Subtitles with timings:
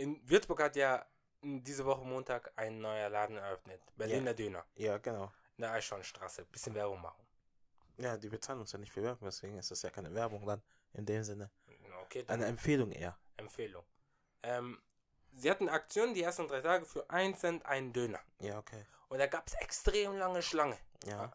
[0.00, 1.04] in Würzburg hat ja
[1.42, 3.80] diese Woche Montag ein neuer Laden eröffnet.
[3.96, 4.64] Berliner Döner.
[4.74, 5.30] Ja, genau.
[5.56, 6.44] In der Eichhornstraße.
[6.46, 7.22] Bisschen Werbung machen.
[7.98, 10.62] Ja, die bezahlen uns ja nicht für Werbung, deswegen ist das ja keine Werbung dann
[10.94, 11.50] in dem Sinne.
[12.02, 13.16] Okay, Eine Empfehlung eher.
[13.36, 13.84] Empfehlung.
[14.42, 14.80] Ähm,
[15.34, 18.20] sie hatten Aktion die ersten drei Tage für 1 Cent einen Döner.
[18.40, 18.84] Ja, okay.
[19.08, 20.78] Und da gab es extrem lange Schlange.
[21.04, 21.30] Ja.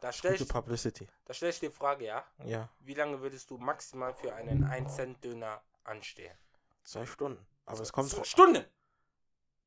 [0.00, 1.08] Da stelle Gute ich, Publicity.
[1.24, 2.68] da stell ich die Frage, ja, Ja.
[2.80, 6.36] wie lange würdest du maximal für einen 1 Cent Döner anstehen?
[6.82, 7.46] Zwei Stunden.
[7.66, 8.68] Aber es kommt So, drauf- Stunde!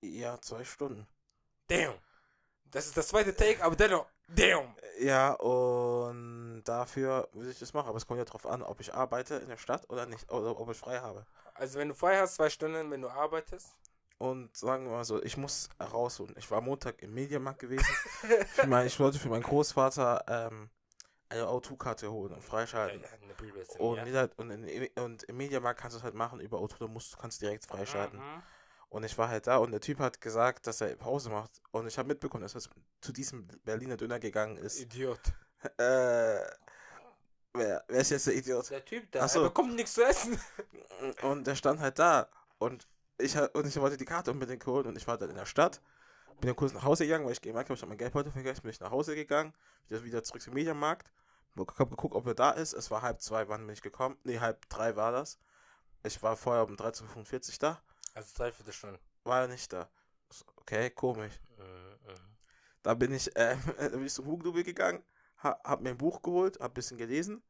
[0.02, 1.07] Ja, zwei Stunden.
[1.68, 1.96] Damn!
[2.65, 4.75] Das ist das zweite Take, aber dennoch, damn!
[5.00, 7.87] Ja, und dafür würde ich das machen.
[7.87, 10.29] Aber es kommt ja drauf an, ob ich arbeite in der Stadt oder nicht.
[10.32, 11.25] Oder ob ich frei habe.
[11.54, 13.75] Also wenn du frei hast, zwei Stunden, wenn du arbeitest.
[14.18, 16.20] Und sagen wir mal so, ich muss raus.
[16.20, 17.86] Und ich war Montag im Mediamarkt gewesen.
[18.54, 20.70] für mein, ich wollte für meinen Großvater ähm,
[21.36, 23.04] eine O2-Karte holen und freischalten.
[23.38, 24.06] Bibelsin, Und, ja.
[24.06, 27.14] jeder, und, in, und im Mediamarkt kannst du es halt machen über Auto, du musst,
[27.14, 28.20] du kannst direkt freischalten.
[28.20, 28.43] Mhm.
[28.89, 31.62] Und ich war halt da und der Typ hat gesagt, dass er Pause macht.
[31.71, 32.62] Und ich habe mitbekommen, dass er
[33.02, 34.80] zu diesem Berliner Döner gegangen ist.
[34.80, 35.20] Idiot.
[35.78, 36.40] Äh,
[37.54, 38.70] wer, wer ist jetzt der Idiot?
[38.70, 39.40] Der Typ da, Ach so.
[39.40, 40.40] er bekommt nichts zu essen.
[41.24, 42.30] Und der stand halt da.
[42.58, 42.88] Und
[43.18, 45.81] ich, und ich wollte die Karte unbedingt holen und ich war dann in der Stadt.
[46.40, 48.62] Bin dann kurz nach Hause gegangen, weil ich gemerkt habe, ich habe mein Geldbeutel vergessen.
[48.62, 49.54] Bin ich nach Hause gegangen,
[49.88, 51.12] wieder, wieder zurück zum Mediamarkt.
[51.58, 52.73] Hab geguckt, ob er da ist.
[52.73, 54.17] Es war halb zwei, wann bin ich gekommen?
[54.23, 55.39] Nee, halb drei war das.
[56.03, 57.81] Ich war vorher um 13.45 Uhr da.
[58.14, 59.00] Also dreiviertel Stunden.
[59.23, 59.89] War er nicht da.
[60.58, 61.34] Okay, komisch.
[61.58, 61.95] Mhm.
[62.86, 63.56] Da bin ich, da
[63.89, 65.03] bin ich zum Hugendubel gegangen,
[65.42, 67.42] ha, hab mir ein Buch geholt, hab ein bisschen gelesen.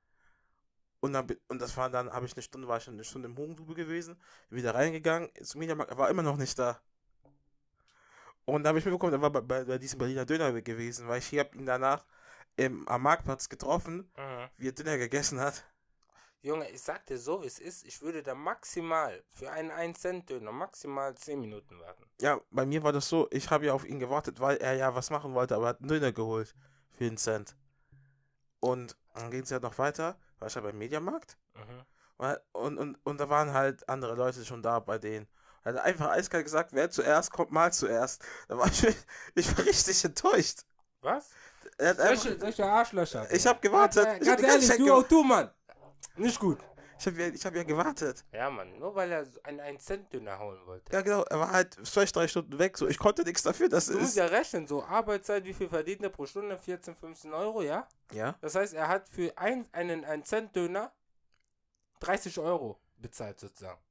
[1.01, 3.37] Und, dann, und das war dann, habe ich eine Stunde, war ich eine Stunde im
[3.37, 4.17] Hugendubel gewesen,
[4.49, 6.79] wieder reingegangen, zum Mediamarkt, er war immer noch nicht da.
[8.45, 11.19] Und da habe ich mitbekommen, er war bei, bei, bei diesem Berliner Döner gewesen, weil
[11.19, 12.05] ich hier hab ihn danach
[12.57, 14.49] im, am Marktplatz getroffen, Mhm.
[14.57, 15.63] wie er Döner gegessen hat.
[16.41, 17.85] Junge, ich sag dir so, wie es ist.
[17.85, 22.05] Ich würde da maximal für einen 1 Cent Döner maximal 10 Minuten warten.
[22.21, 24.93] Ja, bei mir war das so, ich habe ja auf ihn gewartet, weil er ja
[24.93, 26.53] was machen wollte, aber er hat einen Döner geholt
[26.91, 27.55] für einen Cent.
[28.59, 31.37] Und dann ging es ja noch weiter, war ich ja beim Mediamarkt.
[31.55, 31.85] Mhm.
[32.53, 35.27] Und, und, und da waren halt andere Leute schon da bei denen.
[35.63, 38.23] Er hat einfach eiskalt gesagt, wer zuerst kommt, mal zuerst.
[38.47, 38.85] Da war ich,
[39.35, 40.61] ich war richtig enttäuscht.
[41.01, 41.31] Was?
[41.77, 43.31] Er Solche, solche Arschlöcher.
[43.33, 44.05] ich habe gewartet.
[44.05, 45.49] Ganz, Ich habe ganz ehrlich, du auch du, Mann.
[46.15, 46.57] Nicht gut.
[46.97, 48.23] ich hab, ja- ich hab ja gewartet.
[48.31, 50.93] Ja, Mann, nur weil er so einen 1 Cent Döner holen wollte.
[50.93, 51.23] Ja, genau.
[51.23, 52.77] Er war halt zwei, drei Stunden weg.
[52.77, 54.15] So, ich konnte nichts dafür, dass Du musst es.
[54.15, 56.57] ja rechnen, so Arbeitszeit, wie viel verdient er pro Stunde?
[56.57, 57.85] 14, 15 Euro, ja?
[58.13, 58.35] Ja.
[58.39, 60.93] Das heißt, er hat für ein, einen 1 Cent Döner
[61.99, 63.81] 30 Euro bezahlt sozusagen.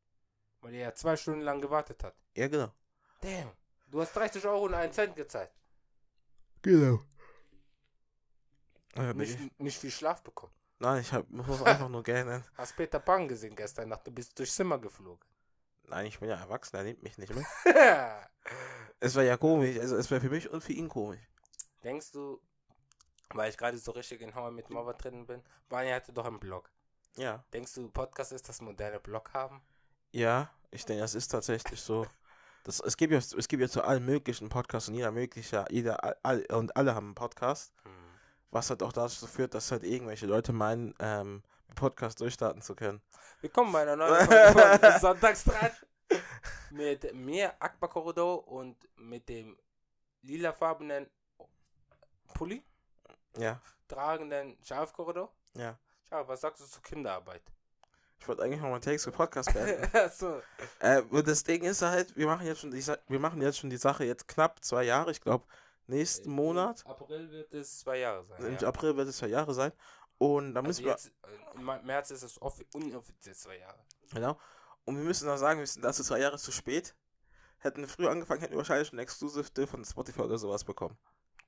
[0.63, 2.15] Weil er ja zwei Stunden lang gewartet hat.
[2.35, 2.69] Ja, genau.
[3.21, 3.51] Damn.
[3.89, 5.51] Du hast 30 Euro und 1 Cent gezahlt.
[6.63, 7.01] Genau.
[8.97, 10.53] Ja, ich, Nicht, nicht viel Schlaf bekommen.
[10.79, 12.45] nein, ich hab, muss einfach nur gerne.
[12.57, 14.07] Hast Peter Pan gesehen gestern Nacht?
[14.07, 15.25] Du bist durchs Zimmer geflogen.
[15.85, 17.45] Nein, ich bin ja erwachsen, er nimmt mich nicht mit.
[19.01, 19.79] Es war ja komisch.
[19.79, 21.21] Also, es war für mich und für ihn komisch.
[21.83, 22.41] Denkst du,
[23.31, 26.41] weil ich gerade so richtig in I Met Mother drin bin, Barney hatte doch einen
[26.41, 26.71] Blog.
[27.17, 27.45] Ja.
[27.53, 29.61] Denkst du, Podcast ist das moderne Blog haben?
[30.13, 32.07] Ja, ich denke, das ist tatsächlich so.
[32.65, 36.03] Das, es, gibt ja, es gibt ja zu allen möglichen Podcasts und jeder mögliche, jeder
[36.03, 37.93] all, all, und alle haben einen Podcast, Hm.
[38.55, 41.43] Was halt auch dazu führt, dass halt irgendwelche Leute meinen, ähm,
[41.75, 43.03] Podcast durchstarten zu können.
[43.41, 45.85] Willkommen bei einer neuen Folge von Sonntagstrash.
[46.71, 49.59] Mit mir, Akbar Korridor und mit dem
[50.23, 51.11] lilafarbenen
[52.33, 52.63] Pulli
[53.37, 55.33] Ja, tragenden Scharfkorridor.
[55.55, 55.77] ja.
[56.09, 57.43] Schau, was sagst du zur Kinderarbeit?
[58.21, 59.91] Ich wollte eigentlich noch mal Takes für Podcast beenden.
[59.97, 60.43] Achso.
[60.79, 63.71] äh, und das Ding ist halt, wir machen jetzt schon die, wir machen jetzt schon
[63.71, 65.45] die Sache jetzt knapp zwei Jahre, ich glaube,
[65.87, 68.45] nächsten Monat, April wird es zwei Jahre sein.
[68.45, 68.69] im Ja.
[68.69, 69.73] April wird es zwei Jahre sein.
[70.19, 73.79] Und da Also müssen wir, jetzt, äh, im März ist es offi- unoffiziell zwei Jahre.
[74.13, 74.39] Genau.
[74.85, 76.95] Und wir müssen noch sagen, wir sind dazu zwei Jahre zu spät.
[77.59, 80.97] Hätten wir früher angefangen, hätten wir wahrscheinlich schon Exclusive Deal von Spotify oder sowas bekommen.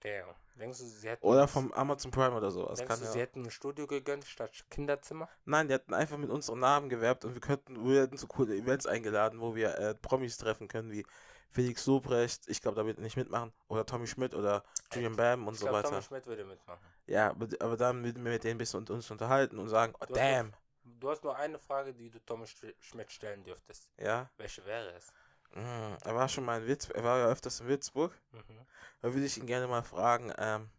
[0.00, 0.34] Damn.
[0.58, 2.78] Denkst du, sie hätten, Oder vom Amazon Prime oder sowas.
[2.78, 3.12] denkst Kann du, ja.
[3.12, 5.28] sie hätten ein Studio gegönnt statt Kinderzimmer?
[5.44, 8.54] Nein, die hätten einfach mit unserem Namen gewerbt und wir könnten, wir hätten so coole
[8.56, 11.04] Events eingeladen, wo wir äh, Promis treffen können, wie
[11.51, 14.63] Felix Lobrecht, ich glaube, da wird er nicht mitmachen, oder Tommy Schmidt oder
[14.93, 15.91] Julian Bam und Ich so glaube, weiter.
[15.91, 16.87] Tommy Schmidt würde mitmachen.
[17.07, 19.95] Ja, aber, aber dann würden wir mit denen ein bisschen und uns unterhalten und sagen,
[20.01, 20.53] oh, Du hast damn.
[21.01, 23.91] Du hast nur eine Frage, die du Tommy Sch- Schmidt stellen dürftest.
[23.98, 25.13] Ja, Welche wäre es?
[25.54, 28.13] mm, er war schon mal in Witz, er war ja öfters in Würzburg.
[28.33, 28.66] Mhm.
[29.03, 30.71] Da würde ich ihn gerne mal fragen, ähm,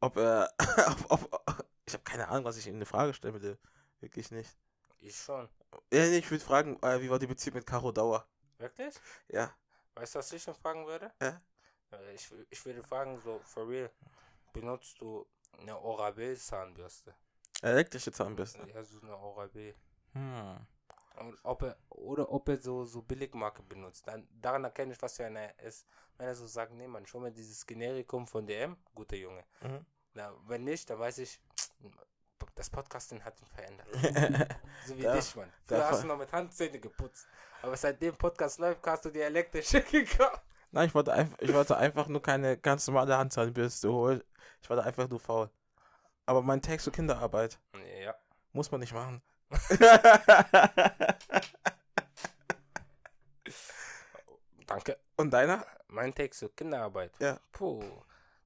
[0.00, 0.50] ob er,
[1.08, 3.58] ob, ob, ich habe keine Ahnung, was ich ihm eine Frage stellen würde.
[4.00, 4.56] Wirklich nicht.
[5.00, 5.48] Ich schon.
[5.92, 8.26] Ja, nee, ich würde fragen, äh, wie war die Beziehung mit Caro Dauer?
[8.64, 8.94] Wirklich?
[9.28, 9.54] Ja.
[9.94, 11.12] Weißt du, was ich noch fragen würde?
[11.20, 11.38] Ja.
[11.92, 13.90] Äh, Ich, ich würde fragen, so, for real,
[14.54, 15.26] benutzt du
[15.58, 17.14] eine Oral-B Zahnbürste?
[17.60, 18.66] Elektrische Zahnbürste.
[18.74, 19.74] Ja, so eine Oral-B.
[20.14, 20.66] Hm.
[21.16, 24.08] Und ob er, oder ob er so, so Billigmarke benutzt.
[24.08, 25.86] Dann, daran erkenne ich, was für einer ist.
[26.16, 29.44] Wenn er so sagt, nee, man, schon mal dieses Generikum von DM, guter Junge.
[29.60, 29.84] Mhm.
[30.14, 31.38] Na, wenn nicht, dann weiß ich,
[32.54, 33.86] das Podcasting hat ihn verändert.
[34.86, 35.50] so wie Ja, dich, Mann.
[35.66, 37.26] Früher der hast du noch mit Handzähne geputzt.
[37.62, 40.42] Aber seitdem Podcast läuft, hast du die elektrische gekauft.
[40.70, 44.22] Nein, ich wollte, einfach, ich wollte einfach nur keine ganz normale Handzahnbürste holen.
[44.60, 45.50] Ich war da einfach nur faul.
[46.26, 47.58] Aber mein Text zur Kinderarbeit
[48.02, 48.14] Ja.
[48.52, 49.22] muss man nicht machen.
[54.66, 54.98] Danke.
[55.16, 55.64] Und deiner?
[55.88, 57.12] Mein Text zur Kinderarbeit.
[57.20, 57.38] Ja.
[57.52, 57.82] Puh,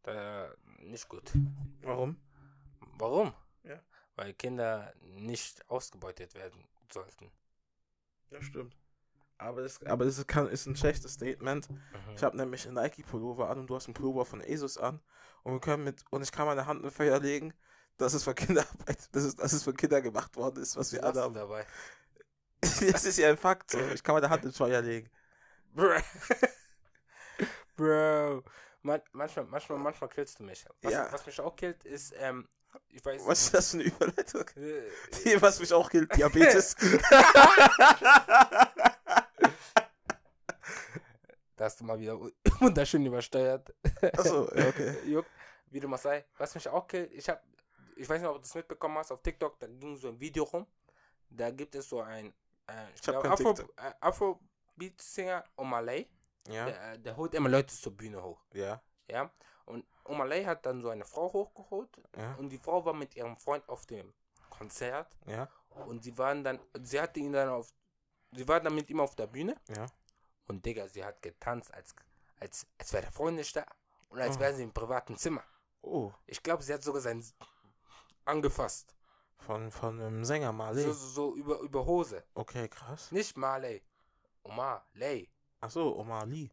[0.03, 0.51] da,
[0.81, 1.33] nicht gut.
[1.83, 2.21] Warum?
[2.99, 3.33] Warum?
[4.19, 7.31] Weil Kinder nicht ausgebeutet werden sollten.
[8.31, 8.77] Ja, stimmt.
[9.39, 11.71] Aber das, aber das kann, ist ein schlechtes Statement.
[11.71, 11.79] Mhm.
[12.17, 15.01] Ich habe nämlich einen Nike-Pullover an und du hast einen Pullover von ASUS an.
[15.45, 17.55] Und wir können mit, und ich kann meine Hand mit Feuer legen,
[17.97, 21.05] dass es für Kinderarbeit, dass es, dass es für Kinder gemacht worden ist, was wir
[21.05, 21.35] alle haben.
[21.35, 21.65] dabei?
[22.61, 23.71] Das ist ja ein Fakt.
[23.71, 23.79] So.
[23.79, 25.09] Ich kann meine Hand ins Feuer legen.
[25.73, 25.95] Bro.
[27.77, 28.43] Bro.
[28.83, 30.65] Man, manchmal, manchmal, manchmal killst du mich.
[30.83, 31.13] Was, Ja.
[31.13, 32.49] was mich auch killt, ist, ähm,
[32.89, 34.49] ich weiß Was ist das für eine Überleitung?
[34.57, 34.83] Äh,
[35.25, 36.77] Die, was mich auch gilt, Diabetes.
[41.57, 42.17] Da hast du mal wieder
[42.61, 43.75] wunderschön übersteuert.
[44.17, 44.97] Achso, okay.
[45.07, 45.27] Juck,
[45.71, 46.25] wie du mal sei.
[46.37, 47.43] Was mich auch killt, ich hab,
[47.97, 50.45] ich weiß nicht, ob du das mitbekommen hast, auf TikTok, da ging so ein Video
[50.45, 50.67] rum.
[51.29, 52.33] Da gibt es so ein,
[52.69, 56.09] äh, ich Ich glaub, Afro, äh, Afrobeat-Singer Omalay.
[56.49, 58.41] Ja, Der, der holt immer Leute zur Bühne hoch.
[58.55, 58.81] ja,
[59.11, 59.31] Ja.
[60.09, 61.91] Und Omalay hat dann so eine Frau hochgeholt.
[62.17, 64.13] ja, Und die Frau war mit ihrem Freund auf dem
[64.51, 65.17] Konzert.
[65.27, 65.49] ja,
[65.87, 67.73] Und sie waren dann, sie hatte ihn dann auf,
[68.33, 69.57] sie war dann mit ihm auf der Bühne.
[69.69, 69.87] ja.
[70.47, 71.95] Und Digga, sie hat getanzt, als,
[72.41, 73.67] als, als wäre der Freund nicht da.
[74.09, 74.41] Und als Oh.
[74.41, 75.45] wäre sie im privaten Zimmer.
[75.83, 77.23] Oh, Ich glaube, sie hat sogar seinen
[78.25, 78.95] angefasst.
[79.37, 80.83] von, von einem Sänger Marley.
[80.85, 82.25] So, so, so über, über Hose.
[82.35, 83.13] Okay, krass.
[83.13, 83.83] Nicht Marley.
[84.43, 85.29] Omar, Lay.
[85.61, 86.51] Achso, Omar Lee.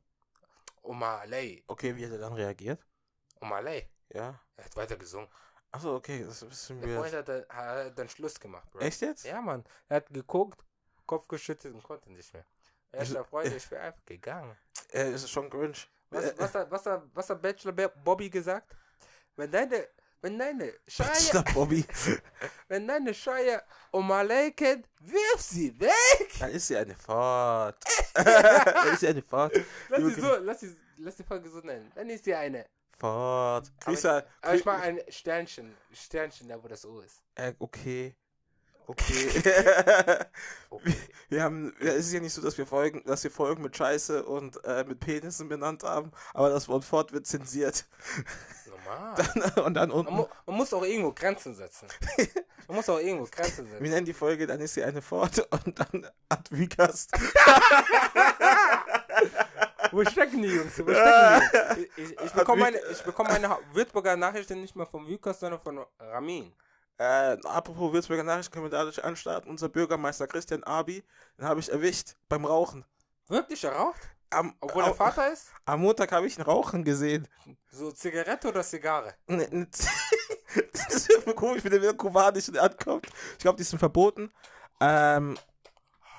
[0.82, 1.64] Omar, Lay.
[1.68, 2.86] Okay, wie hat er dann reagiert?
[3.42, 3.88] Omar, Lay.
[4.10, 4.40] Ja.
[4.58, 5.28] Er hat weiter gesungen.
[5.72, 8.80] Achso, okay, das ist ein bisschen Der Freund hat, dann- hat dann Schluss gemacht, Bro.
[8.80, 9.26] Echt jetzt?
[9.26, 9.64] Ja, Mann.
[9.90, 10.64] Er hat geguckt,
[11.06, 12.46] Kopf geschüttelt und konnte nicht mehr.
[12.92, 14.56] Er ist der Freund, ich wäre einfach gegangen.
[14.94, 15.74] Äh, ist schon cringe.
[16.10, 18.74] Was, Äh, was, hat, was, hat, was hat Bachelor Bobby gesagt?
[19.36, 19.90] Wenn deine,
[20.22, 21.86] wenn deine Scheiße, Bachelor Bobby.
[22.70, 23.62] wenn deine Scheiße
[23.92, 26.32] Omalay kennt, wirf sie weg!
[26.40, 27.84] Dann ist sie eine Fahrt.
[28.14, 29.54] Dann ist sie eine Fahrt.
[29.90, 31.92] Lass sie so, lass sie, lass die Folge so nennen.
[31.96, 32.66] Dann ist sie eine.
[32.98, 33.72] Fahrt.
[33.84, 34.26] Aber ich, Grüße.
[34.42, 37.22] aber ich mag ein Sternchen, Sternchen, da wo das O ist.
[37.36, 38.16] Äh, okay.
[38.88, 39.44] Okay.
[40.70, 40.94] Okay.
[41.30, 43.78] wir haben, ja, es ist ja nicht so, dass wir Folgen, dass wir Folgen mit
[43.78, 47.88] Scheiße und äh, mit Penissen benannt haben, aber das Wort Fort wird zensiert.
[48.66, 49.16] Normal.
[49.66, 51.88] und dann Man, unten, mu man muss auch irgendwo Grenzen setzen.
[52.68, 53.84] Man muss auch irgendwo Grenzen wir setzen.
[53.84, 57.12] nennen die Folge, dann ist sie eine Fort und dann Advikast.
[59.92, 60.78] Wo stecken die Jungs?
[60.80, 61.42] Wo stecken
[61.76, 62.02] die?
[62.02, 65.60] Ich, ich, ich bekomme meine, ich bekomme meine Würzburger Nachrichten nicht mehr vom Lukas, sondern
[65.60, 66.54] von Ramin.
[66.98, 69.50] Äh, apropos Würzburger Nachrichten können wir dadurch anstarten.
[69.50, 71.04] Unser Bürgermeister Christian Abi,
[71.38, 72.86] den habe ich erwischt beim Rauchen.
[73.28, 74.00] Wirklich geraucht?
[74.30, 75.52] Am, Obwohl au- der Vater ist?
[75.66, 77.28] am Montag habe ich ihn rauchen gesehen.
[77.70, 79.14] So Zigarette oder Zigarre?
[79.28, 79.68] Ne, ne,
[80.74, 83.08] das ist komisch, wenn der wieder kubanischen ankommt.
[83.34, 84.32] Ich glaube, die sind verboten.
[84.80, 85.38] Ähm,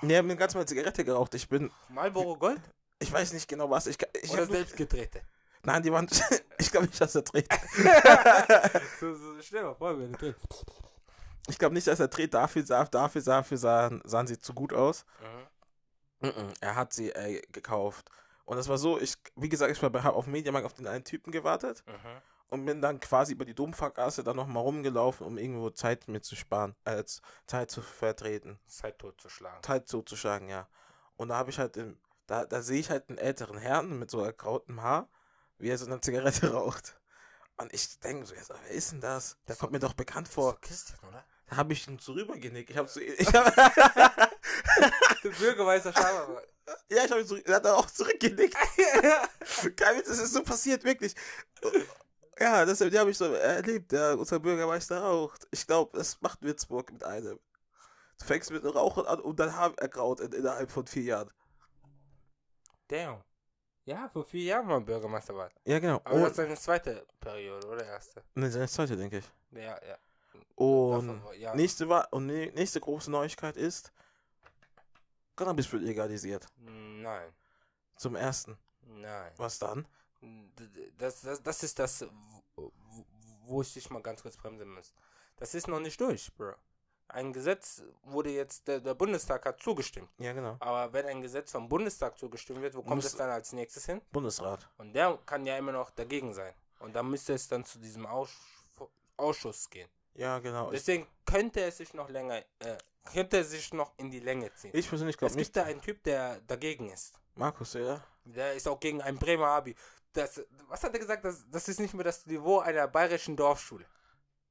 [0.02, 1.34] ne, haben eine ganz mal Zigarette geraucht.
[1.34, 2.60] Ich bin, Marlboro Gold?
[2.98, 3.86] Ich weiß nicht genau was.
[3.86, 5.22] Ich, ich Oder selbst gedrehte?
[5.62, 6.08] nein, die waren,
[6.58, 7.48] ich glaube nicht, dass er dreht.
[9.00, 10.38] so, so, stell mal vor, wenn du drehst.
[11.48, 12.34] Ich glaube nicht, dass er dreht.
[12.34, 15.04] Dafür, sah, dafür, dafür sahen, sahen sie zu gut aus.
[16.20, 16.28] Mhm.
[16.28, 18.10] Mhm, Er hat sie äh, gekauft.
[18.44, 21.30] Und das war so, ich, wie gesagt, ich habe auf Mediamarkt auf den einen Typen
[21.32, 22.20] gewartet Mhm.
[22.48, 27.02] und bin dann quasi über die Domfahrgasse dann nochmal rumgelaufen, um irgendwo Zeit mitzusparen, äh,
[27.04, 28.58] Z- Zeit zu vertreten.
[28.66, 29.62] Zeit totzuschlagen.
[29.62, 30.68] Zeit zuzuschlagen, ja.
[31.16, 34.10] Und da habe ich halt, im, da, da sehe ich halt einen älteren Herrn mit
[34.10, 35.08] so ergrautem Haar,
[35.58, 37.00] wie er so eine Zigarette raucht.
[37.58, 39.38] Und ich denke so, jetzt, wer ist denn das?
[39.48, 40.60] Der kommt mir doch bekannt Vor vor.
[40.60, 41.24] Christian, oder?
[41.48, 42.70] Da habe ich ihn so rübergenickt.
[42.70, 43.54] Ich habe so, ich hab,
[45.24, 46.42] Der Bürgermeister Schaber.
[46.90, 48.56] ja, ich habe ihn so, er hat dann auch zurückgenickt.
[49.76, 51.14] Kein Witz, das ist so passiert, wirklich.
[52.38, 55.46] Ja, das die habe ich so erlebt, der, unser Bürgermeister raucht.
[55.50, 57.38] Ich glaube, das macht Würzburg mit einem.
[58.18, 61.30] Du fängst mit Rauchen an und dann Haar ergraut in, innerhalb von vier Jahren.
[62.88, 63.22] Damn.
[63.84, 65.50] Ja, vor vier Jahren war er Bürgermeister war.
[65.64, 66.00] Ja, genau.
[66.04, 68.22] Aber das Und, ist seine zweite Periode, oder erste?
[68.34, 69.24] ne, seine zweite, denke ich.
[69.52, 69.96] Ja, ja.
[70.56, 71.54] Und war- ja.
[71.54, 73.92] nächste, war, und nächste große Neuigkeit ist,
[75.36, 76.46] Cannabis wird legalisiert.
[76.56, 77.32] Nein.
[77.96, 78.58] Zum ersten.
[78.82, 79.32] Nein.
[79.36, 79.86] Was dann?
[80.98, 82.04] Das, das, das ist das,
[83.44, 84.92] wo ich dich mal ganz kurz bremsen muss.
[85.36, 86.54] Das ist noch nicht durch, Bro.
[87.08, 90.10] Ein Gesetz wurde jetzt, der, der Bundestag hat zugestimmt.
[90.18, 90.56] Ja, genau.
[90.60, 93.86] Aber wenn ein Gesetz vom Bundestag zugestimmt wird, wo kommt Muss- es dann als nächstes
[93.86, 94.00] hin?
[94.12, 94.68] Bundesrat.
[94.78, 96.52] Und der kann ja immer noch dagegen sein.
[96.80, 98.30] Und dann müsste es dann zu diesem Aus
[99.16, 99.88] Ausschuss gehen.
[100.14, 100.70] Ja, genau.
[100.70, 102.76] Deswegen könnte es sich noch länger, äh,
[103.12, 104.70] könnte es sich noch in die Länge ziehen.
[104.74, 105.56] ich persönlich es glaube gibt nicht.
[105.56, 107.14] da einen Typ, der dagegen ist.
[107.34, 108.02] Markus, ja.
[108.24, 109.74] Der ist auch gegen ein Bremer Abi.
[110.12, 111.24] Das, was hat er gesagt?
[111.24, 113.86] Das, das ist nicht mehr das Niveau einer bayerischen Dorfschule.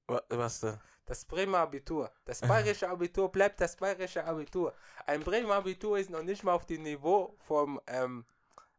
[0.08, 0.80] Wa- Was denn?
[1.06, 2.12] Das Bremer Abitur.
[2.26, 4.74] Das bayerische Abitur bleibt das bayerische Abitur.
[5.06, 8.26] Ein Bremer Abitur ist noch nicht mal auf dem Niveau vom, ähm,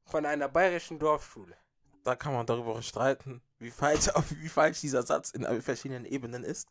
[0.05, 1.57] von einer bayerischen Dorfschule.
[2.03, 4.07] Da kann man darüber streiten, wie falsch,
[4.41, 6.69] wie falsch dieser Satz in verschiedenen Ebenen ist.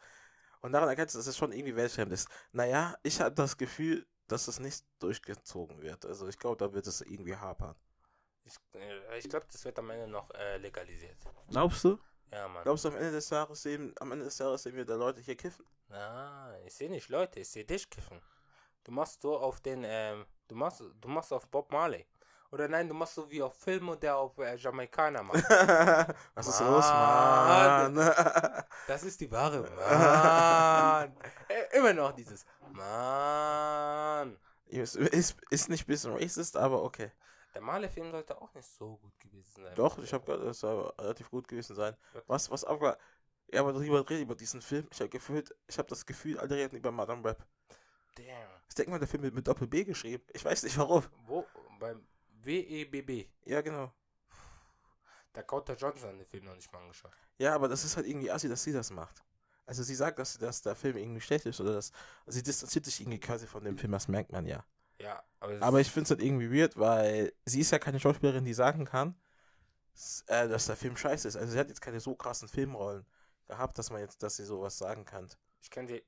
[0.61, 2.27] Und daran erkennst du, dass es schon irgendwie weltfremd ist.
[2.51, 6.05] Naja, ich habe das Gefühl, dass es nicht durchgezogen wird.
[6.05, 7.75] Also ich glaube, da wird es irgendwie hapern.
[8.43, 11.17] Ich, äh, ich glaube, das wird am Ende noch äh, legalisiert.
[11.49, 11.99] Glaubst du?
[12.35, 12.63] Ja, Mann.
[12.63, 15.21] Glaubst du, am Ende des Jahres sehen, am Ende des Jahres sehen wir da Leute
[15.21, 15.65] hier kiffen?
[15.89, 18.21] Ah, ich sehe nicht Leute, ich sehe dich kiffen.
[18.83, 22.05] Du machst so auf den, ähm, du machst, du machst auf Bob Marley.
[22.51, 25.43] Oder nein, du machst so wie auf Filme, der auf äh, Jamaikaner macht.
[26.35, 27.95] Was ist los, Mann?
[28.87, 31.15] Das ist die wahre Mann.
[31.47, 34.37] Äh, Immer noch dieses Mann.
[34.67, 37.11] ist, ist, ist nicht ein bisschen racist, aber okay.
[37.55, 39.75] Der Marley-Film sollte auch nicht so gut gewesen sein.
[39.75, 41.95] Doch, ich habe gehört, es soll relativ gut gewesen sein.
[42.11, 42.29] Wirklich?
[42.29, 42.97] Was, was aber,
[43.51, 44.85] ja, aber darüber reden über diesen Film.
[44.91, 47.45] Ich habe gefühlt, ich habe das Gefühl, alle reden über Madame Web.
[48.15, 48.25] Damn.
[48.67, 50.23] Ich denke mal, der Film wird mit Doppel B geschrieben.
[50.33, 51.03] Ich weiß nicht warum.
[51.25, 51.45] Wo?
[51.79, 52.05] Beim
[52.43, 53.29] WEBB.
[53.45, 53.93] Ja, genau.
[55.31, 57.11] Dakota Johnson hat den Film noch nicht mal angeschaut.
[57.37, 59.23] Ja, aber das ist halt irgendwie assi, dass sie das macht.
[59.65, 61.93] Also sie sagt, dass, dass der Film irgendwie schlecht ist oder dass
[62.27, 64.63] sie distanziert sich irgendwie quasi von dem Film, das merkt man ja.
[64.99, 68.45] Ja, aber, Aber ich finde es halt irgendwie weird, weil sie ist ja keine Schauspielerin,
[68.45, 69.15] die sagen kann,
[70.27, 71.35] äh, dass der Film scheiße ist.
[71.35, 73.05] Also sie hat jetzt keine so krassen Filmrollen
[73.47, 75.29] gehabt, dass man jetzt, dass sie sowas sagen kann.
[75.61, 76.01] ich kenne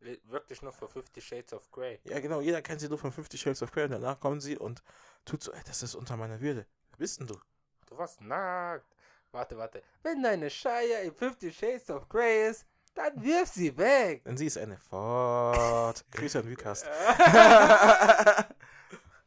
[0.00, 2.00] le- wirklich nur für 50 Shades of Grey.
[2.04, 4.56] Ja, genau, jeder kennt sie nur von 50 Shades of Grey und danach kommen sie
[4.58, 4.82] und
[5.24, 6.66] tut so, ey, das ist unter meiner Würde.
[6.90, 7.38] Wer bist denn du?
[7.86, 8.94] Du warst nackt.
[9.32, 9.82] Warte, warte.
[10.02, 12.64] Wenn deine Shire in 50 Shades of Grey ist,
[12.96, 14.24] dann wirf sie weg.
[14.24, 16.04] Denn sie ist eine Fort.
[16.12, 16.84] Grüße an Lucas.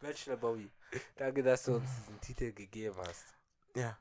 [0.01, 0.69] Bachelor Bobby.
[1.15, 3.25] Danke, dass du uns diesen Titel gegeben hast.
[3.75, 3.97] ja,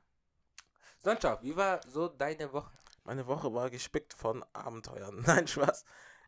[1.01, 2.73] Sonntag, wie war so deine Woche?
[3.09, 5.23] meine Woche war gespickt von Abenteuern.
[5.27, 5.85] Nein, Spaß.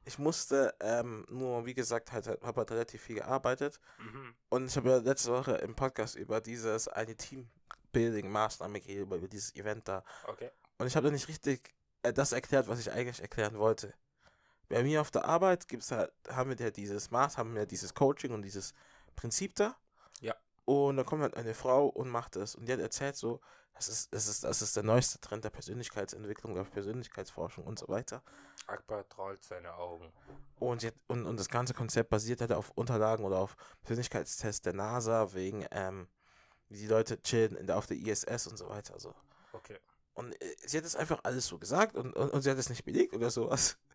[0.06, 3.78] Ich musste ähm, nur, wie gesagt, halt, habe halt relativ viel gearbeitet.
[4.49, 9.54] Und ich habe ja letzte Woche im Podcast über dieses eine Teambuilding-Maßnahme geredet, über dieses
[9.54, 10.02] Event da.
[10.26, 10.50] Okay.
[10.78, 13.95] Und ich habe da nicht richtig das erklärt, was ich eigentlich erklären wollte.
[14.69, 17.95] Bei mir auf der Arbeit gibt's halt, haben wir ja dieses Maß, haben wir dieses
[17.95, 18.73] Coaching und dieses
[19.16, 19.76] Prinzip da.
[20.21, 20.35] Ja.
[20.64, 22.54] Und dann kommt halt eine Frau und macht das.
[22.54, 23.40] Und die hat erzählt so,
[23.75, 27.88] das ist, das ist, das ist der neueste Trend der Persönlichkeitsentwicklung, der Persönlichkeitsforschung und so
[27.88, 28.23] weiter.
[28.66, 30.12] Akbar trollt seine Augen.
[30.57, 34.75] Und, hat, und, und das ganze Konzept basiert halt auf Unterlagen oder auf Persönlichkeitstests der
[34.75, 36.09] NASA, wegen, ähm,
[36.69, 39.00] wie die Leute chillen in der, auf der ISS und so weiter.
[39.00, 39.14] So.
[39.52, 39.78] Okay.
[40.14, 42.69] Und äh, sie hat das einfach alles so gesagt und, und, und sie hat es
[42.69, 43.79] nicht belegt oder sowas.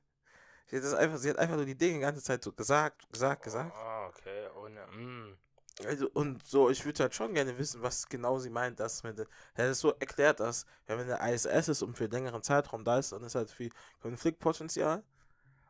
[0.68, 3.08] Sie hat das einfach, sie hat einfach nur die Dinge die ganze Zeit so gesagt,
[3.12, 3.72] gesagt, gesagt.
[3.72, 4.48] Ah, okay.
[4.60, 5.38] Ohne, mm.
[5.84, 9.10] Also, und so, ich würde halt schon gerne wissen, was genau sie meint, dass er
[9.10, 12.42] hat es so erklärt, dass, wenn man in der ISS ist und für einen längeren
[12.42, 13.70] Zeitraum da ist, dann ist halt viel
[14.00, 15.04] Konfliktpotenzial.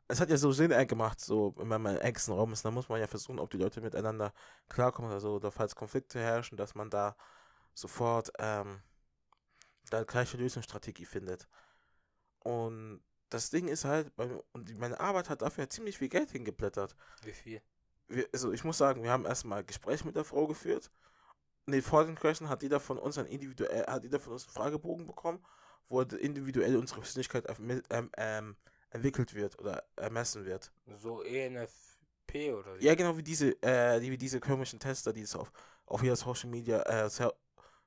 [0.07, 2.87] Es hat ja so Sinn gemacht, so, wenn man im engsten Raum ist, dann muss
[2.87, 4.31] man ja versuchen, ob die Leute miteinander
[4.69, 7.15] klarkommen oder so, oder falls Konflikte herrschen, dass man da
[7.73, 8.81] sofort, ähm,
[9.89, 11.47] da gleiche Lösungsstrategie findet.
[12.39, 14.11] Und das Ding ist halt,
[14.53, 17.61] und meine Arbeit hat dafür ziemlich viel Geld hingeblättert Wie viel?
[18.07, 20.91] wir, also ich muss sagen, wir haben erstmal ein Gespräch mit der Frau geführt.
[21.65, 24.53] Nee, vor den Question hat jeder von uns ein individuell, hat jeder von uns einen
[24.53, 25.43] Fragebogen bekommen,
[25.89, 27.45] wo individuell unsere Persönlichkeit
[27.89, 28.55] ähm, ähm,
[28.91, 30.71] entwickelt wird oder ermessen wird.
[31.01, 32.85] So ENFP oder wie?
[32.85, 35.51] Ja, genau wie diese, äh, wie diese komischen Tester, die es auf,
[35.87, 37.09] auf jeder Social Media, äh,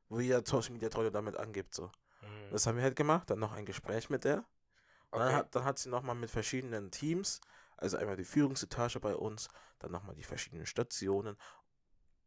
[0.09, 1.75] wo jeder Social Media Trolle damit angibt.
[1.75, 1.91] So.
[2.23, 2.51] Mhm.
[2.51, 4.45] Das haben wir halt gemacht, dann noch ein Gespräch mit der.
[5.11, 5.35] Und dann Okay.
[5.35, 7.41] hat, dann hat sie nochmal mit verschiedenen Teams,
[7.77, 9.49] also einmal die Führungsetage bei uns,
[9.79, 11.37] dann nochmal die verschiedenen Stationen,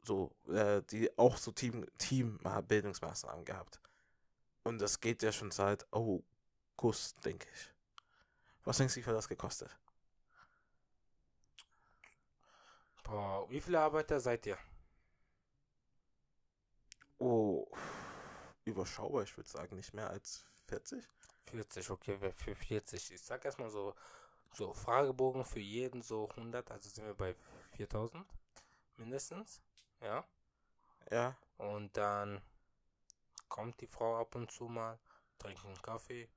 [0.03, 3.81] so, äh, die auch so Team, Team-Bildungsmaßnahmen gehabt.
[4.63, 7.71] Und das geht ja schon seit August, denke ich.
[8.63, 9.77] Was denkst du, wie viel das gekostet?
[13.03, 14.57] Boah, wie viele Arbeiter seid ihr?
[17.21, 17.67] Oh,
[18.65, 21.07] überschaubar, ich würde sagen, nicht mehr als 40.
[21.45, 23.11] 40, okay, wer für 40.
[23.11, 23.93] Ich sag erstmal so,
[24.53, 27.35] so Fragebogen für jeden so 100, also sind wir bei
[27.75, 28.25] 4000
[28.97, 29.61] mindestens.
[30.01, 30.25] Ja.
[31.11, 32.41] Ja, Und dann
[33.49, 34.97] kommt die Frau ab und zu mal,
[35.37, 36.27] trinkt einen Kaffee,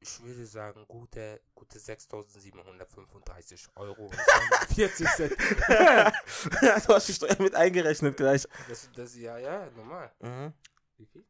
[0.00, 4.14] Ich, würde sagen, gute, gute 6.735 Euro und
[4.74, 5.32] 40 Cent.
[6.60, 8.46] du hast die Steuer mit eingerechnet gleich.
[8.68, 10.12] Das, das, ja, ja, normal.
[10.20, 10.52] Mhm.
[10.96, 11.24] Wie viel?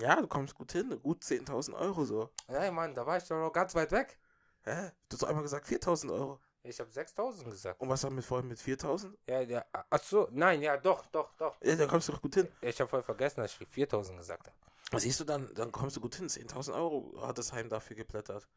[0.00, 0.98] Ja, du kommst gut hin.
[1.02, 2.30] Gut 10.000 Euro so.
[2.48, 4.18] Ja, Mann, da war ich doch noch ganz weit weg.
[4.62, 4.92] Hä?
[5.08, 6.40] Du hast doch einmal gesagt 4.000 Euro.
[6.62, 7.80] Ich habe 6.000 gesagt.
[7.80, 9.16] Und was haben wir vorhin mit 4.000?
[9.26, 11.56] Ja, ja, ach so, nein, ja, doch, doch, doch.
[11.62, 12.48] Ja, da kommst du doch gut hin.
[12.60, 14.67] Ich habe voll vergessen, dass ich 4.000 gesagt habe.
[14.90, 15.52] Was siehst du dann?
[15.54, 16.28] Dann kommst du gut hin.
[16.28, 18.48] 10.000 Euro hat das Heim dafür geblättert.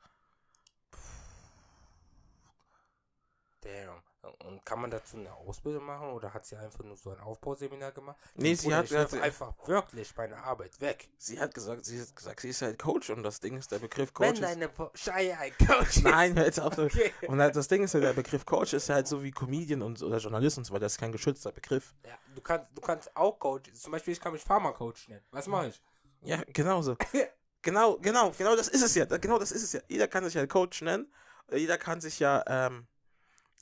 [3.62, 4.02] Damn.
[4.46, 7.92] Und kann man dazu eine Ausbildung machen oder hat sie einfach nur so ein Aufbauseminar
[7.92, 8.18] gemacht?
[8.36, 11.10] Nee, sie hat- hat- einfach wirklich meine Arbeit weg.
[11.18, 13.80] Sie hat gesagt, sie hat gesagt, sie ist halt Coach und das Ding ist der
[13.80, 14.40] Begriff Wenn Coach.
[14.40, 16.04] Ist, deine Scheiße ein Coach ist.
[16.04, 16.78] nein, jetzt auf.
[16.78, 17.12] Okay.
[17.28, 20.02] Und halt das Ding ist ja, der Begriff Coach ist halt so wie Comedian und
[20.04, 20.82] oder Journalist und so weiter.
[20.86, 21.96] Das ist kein geschützter Begriff.
[22.06, 23.72] Ja, du kannst, du kannst auch Coach.
[23.74, 25.26] Zum Beispiel, ich kann mich Pharma-Coach nennen.
[25.32, 25.82] Was mache ich?
[26.24, 26.96] Ja, genau so.
[27.62, 29.06] genau, genau, genau das ist es ja.
[29.06, 29.82] Genau das ist es ja.
[29.88, 31.12] Jeder kann sich ja Coach nennen.
[31.52, 32.88] Jeder kann sich ja, ähm,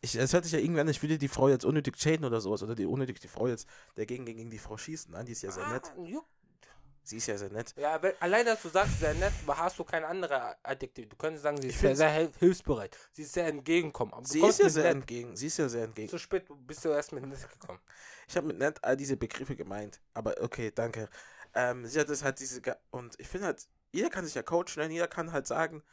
[0.01, 2.61] ich, es hört sich ja irgendwann, ich will die Frau jetzt unnötig chainen oder sowas.
[2.63, 5.11] Oder die unnötig die Frau jetzt dagegen gegen die Frau schießen.
[5.11, 5.91] Nein, die ist ja sehr nett.
[5.97, 6.25] Ah, juck.
[7.01, 7.73] Sie ist ja sehr nett.
[7.75, 11.09] Ja, wenn, allein, dass du sagst, sehr nett, hast du keine andere Adjektiv.
[11.09, 12.95] Du könntest sagen, sie ist sehr, sehr hil- hilfsbereit.
[13.13, 14.13] Sie ist sehr entgegenkommen.
[14.13, 14.93] Aber Sie ist ja sehr nett.
[14.93, 15.35] entgegen.
[15.35, 16.07] Sie ist ja sehr entgegen.
[16.09, 17.79] Zu spät bist du erst mit nett gekommen.
[18.27, 19.99] Ich habe mit nett all diese Begriffe gemeint.
[20.13, 21.09] Aber okay, danke.
[21.53, 22.61] Ähm, sie hat es halt diese.
[22.61, 25.83] Ga- Und ich finde halt, jeder kann sich ja Coach nennen, jeder kann halt sagen,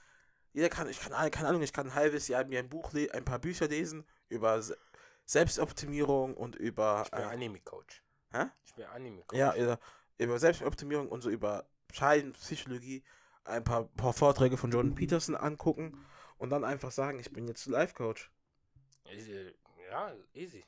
[0.52, 3.24] jeder kann, ich kann, keine Ahnung, ich kann ein halbes Jahr mir ein Buch, ein
[3.24, 4.76] paar Bücher lesen über Se
[5.24, 7.02] Selbstoptimierung und über.
[7.04, 8.02] Ich bin Äh, Anime-Coach.
[8.32, 8.44] hä?
[8.64, 9.36] Ich bin Anime-Coach.
[9.38, 9.78] ja, über,
[10.18, 13.02] über Selbstoptimierung und so über Scheidenpsychologie
[13.44, 16.04] ein paar, paar Vorträge von Jordan Peterson angucken
[16.38, 18.30] und dann einfach sagen, ich bin jetzt Life-Coach.
[19.90, 20.64] Ja, easy.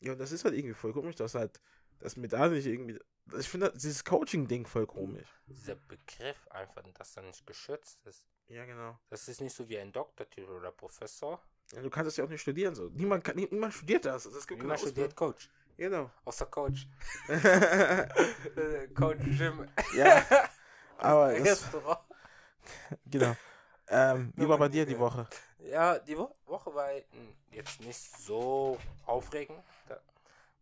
[0.00, 1.60] Ja, und das ist halt irgendwie voll komisch, dass halt,
[1.98, 2.98] dass mir da nicht irgendwie.
[3.38, 5.28] Ich finde dieses Coaching-Ding voll komisch.
[5.46, 8.24] Dieser Begriff einfach, dass er nicht geschützt ist.
[8.48, 8.98] Ja, genau.
[9.08, 11.40] Das ist nicht so wie ein Doktortitel oder Professor.
[11.72, 12.74] Ja, du kannst das ja auch nicht studieren.
[12.74, 12.88] So.
[12.90, 14.24] Niemand, kann, nie- niemand studiert das.
[14.24, 15.48] Das gibt Niemand studiert Coach.
[15.76, 16.10] Genau.
[16.24, 16.86] Außer Coach.
[18.94, 19.68] Coach Jim.
[19.96, 20.24] ja,
[20.98, 22.00] aber Restaurant.
[23.06, 23.34] genau.
[23.88, 25.26] Ähm, wie war bei dir die Woche?
[25.58, 29.62] Ja, die Wo Woche war mm, jetzt nicht so aufregend.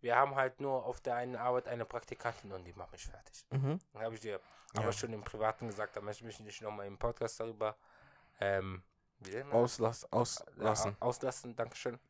[0.02, 3.46] Wir haben halt nur auf der einen Arbeit eine Praktikantin und die macht mich fertig.
[3.50, 3.78] Mhm.
[3.94, 4.40] Dann habe ich dir
[4.74, 4.80] Ja.
[4.82, 7.76] aber schon im Privaten gesagt, da möchte ich mich nicht nochmal im Podcast darüber
[8.40, 8.82] ähm?
[9.52, 10.90] Auslass, auslassen.
[10.90, 12.00] Ja, auslassen, Dankeschön.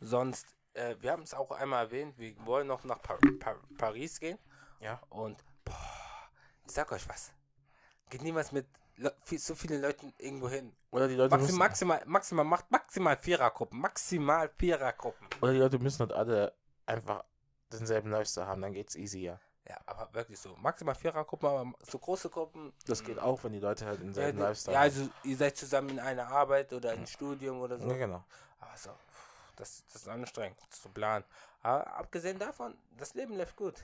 [0.00, 4.18] Sonst, äh, wir haben es auch einmal erwähnt, wir wollen noch nach Par Par Paris
[4.18, 4.38] gehen.
[4.80, 5.00] Ja.
[5.10, 6.30] Und, boah,
[6.64, 7.32] ich sag euch was.
[8.08, 8.66] Geht niemals mit
[9.38, 10.74] so vielen Leuten irgendwo hin.
[10.90, 13.78] Oder die Leute Maxim, müssen, maximal, maximal, macht maximal Vierergruppen.
[13.78, 15.28] Maximal Vierergruppen.
[15.40, 16.52] oder die Leute müssen halt alle
[16.86, 17.24] einfach
[17.72, 19.40] denselben Lifestyle haben, dann geht's easy, ja.
[19.68, 20.54] Ja, aber wirklich so.
[20.56, 22.72] Maximal Vierergruppen, aber so große Gruppen.
[22.86, 24.84] Das geht auch, wenn die Leute halt Ja, denselben die- Lifestyle ja, haben.
[24.84, 27.88] also ihr seid zusammen in einer Arbeit oder im Studium oder so.
[27.88, 28.24] Ja, genau.
[28.60, 28.90] Aber so,
[29.56, 31.24] das, das ist anstrengend zu planen.
[31.62, 33.74] Aber abgesehen davon, das Leben läuft gut.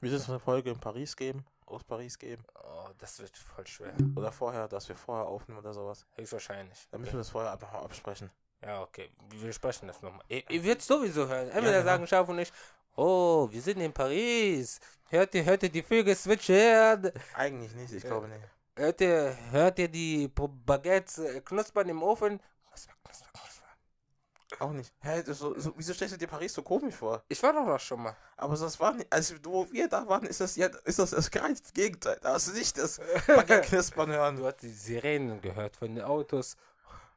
[0.00, 1.44] Wird es eine Folge in Paris geben?
[1.72, 2.44] Aus Paris geben?
[2.54, 3.94] Oh, das wird voll schwer.
[4.14, 6.06] Oder vorher, dass wir vorher aufnehmen oder sowas?
[6.16, 6.88] Höchstwahrscheinlich.
[6.90, 8.30] Dann müssen wir das vorher einfach mal absprechen.
[8.62, 9.10] Ja, okay.
[9.30, 10.24] Wir sprechen das nochmal.
[10.28, 11.48] Ihr, ihr werdet sowieso hören.
[11.48, 11.84] Entweder genau.
[11.84, 12.52] sagen Schaf und ich,
[12.96, 14.80] oh, wir sind in Paris.
[15.08, 17.10] Hört ihr, hört ihr die Vögel zwitschern?
[17.34, 18.44] Eigentlich nicht, ich glaube nicht.
[18.76, 22.40] Hört ihr, hört ihr die Baguettes äh, knuspern im Ofen?
[22.68, 23.41] Knusper, knusper, knusper.
[24.58, 24.92] Auch nicht.
[25.00, 27.22] Hä, so, so, wieso stellst du dir Paris so komisch vor?
[27.28, 28.16] Ich war doch da schon mal.
[28.36, 31.30] Aber das war nicht, also wo wir da waren, ist das ja, ist das das
[31.30, 32.18] geilste Gegenteil.
[32.20, 33.00] Da hast du nicht das
[33.66, 34.36] knispern hören.
[34.36, 36.56] Du hast die Sirenen gehört von den Autos.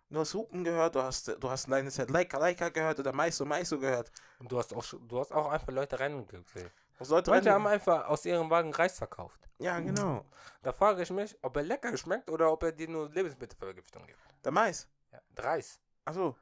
[0.10, 3.43] Du hast Hupen gehört, du hast, du hast Line Set Leica Leica gehört oder Maiso
[3.45, 4.12] Maiso gehört.
[4.39, 6.71] Und du hast auch, du hast auch einfach Leute rennen gesehen.
[7.00, 9.39] Leute Leute haben einfach aus ihrem Wagen Reis verkauft.
[9.58, 10.24] Ja, genau.
[10.62, 14.19] Da frage ich mich, ob er lecker schmeckt oder ob er dir nur Lebensmittelvergiftung gibt.
[14.43, 14.88] Der Mais.
[15.12, 15.80] Ja, Reis.
[16.06, 16.36] Achso,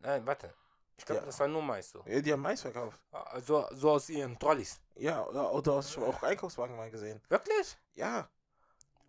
[0.00, 0.52] Nein, warte.
[0.96, 1.26] Ich glaube, Ja.
[1.26, 2.02] das war nur Mais so.
[2.02, 2.98] die haben Mais verkauft.
[3.46, 4.80] So, so aus ihren Trolleys.
[4.96, 7.20] Ja, oder, oder hast du schon auch Einkaufswagen mal gesehen?
[7.28, 7.78] Wirklich?
[7.94, 8.28] Ja.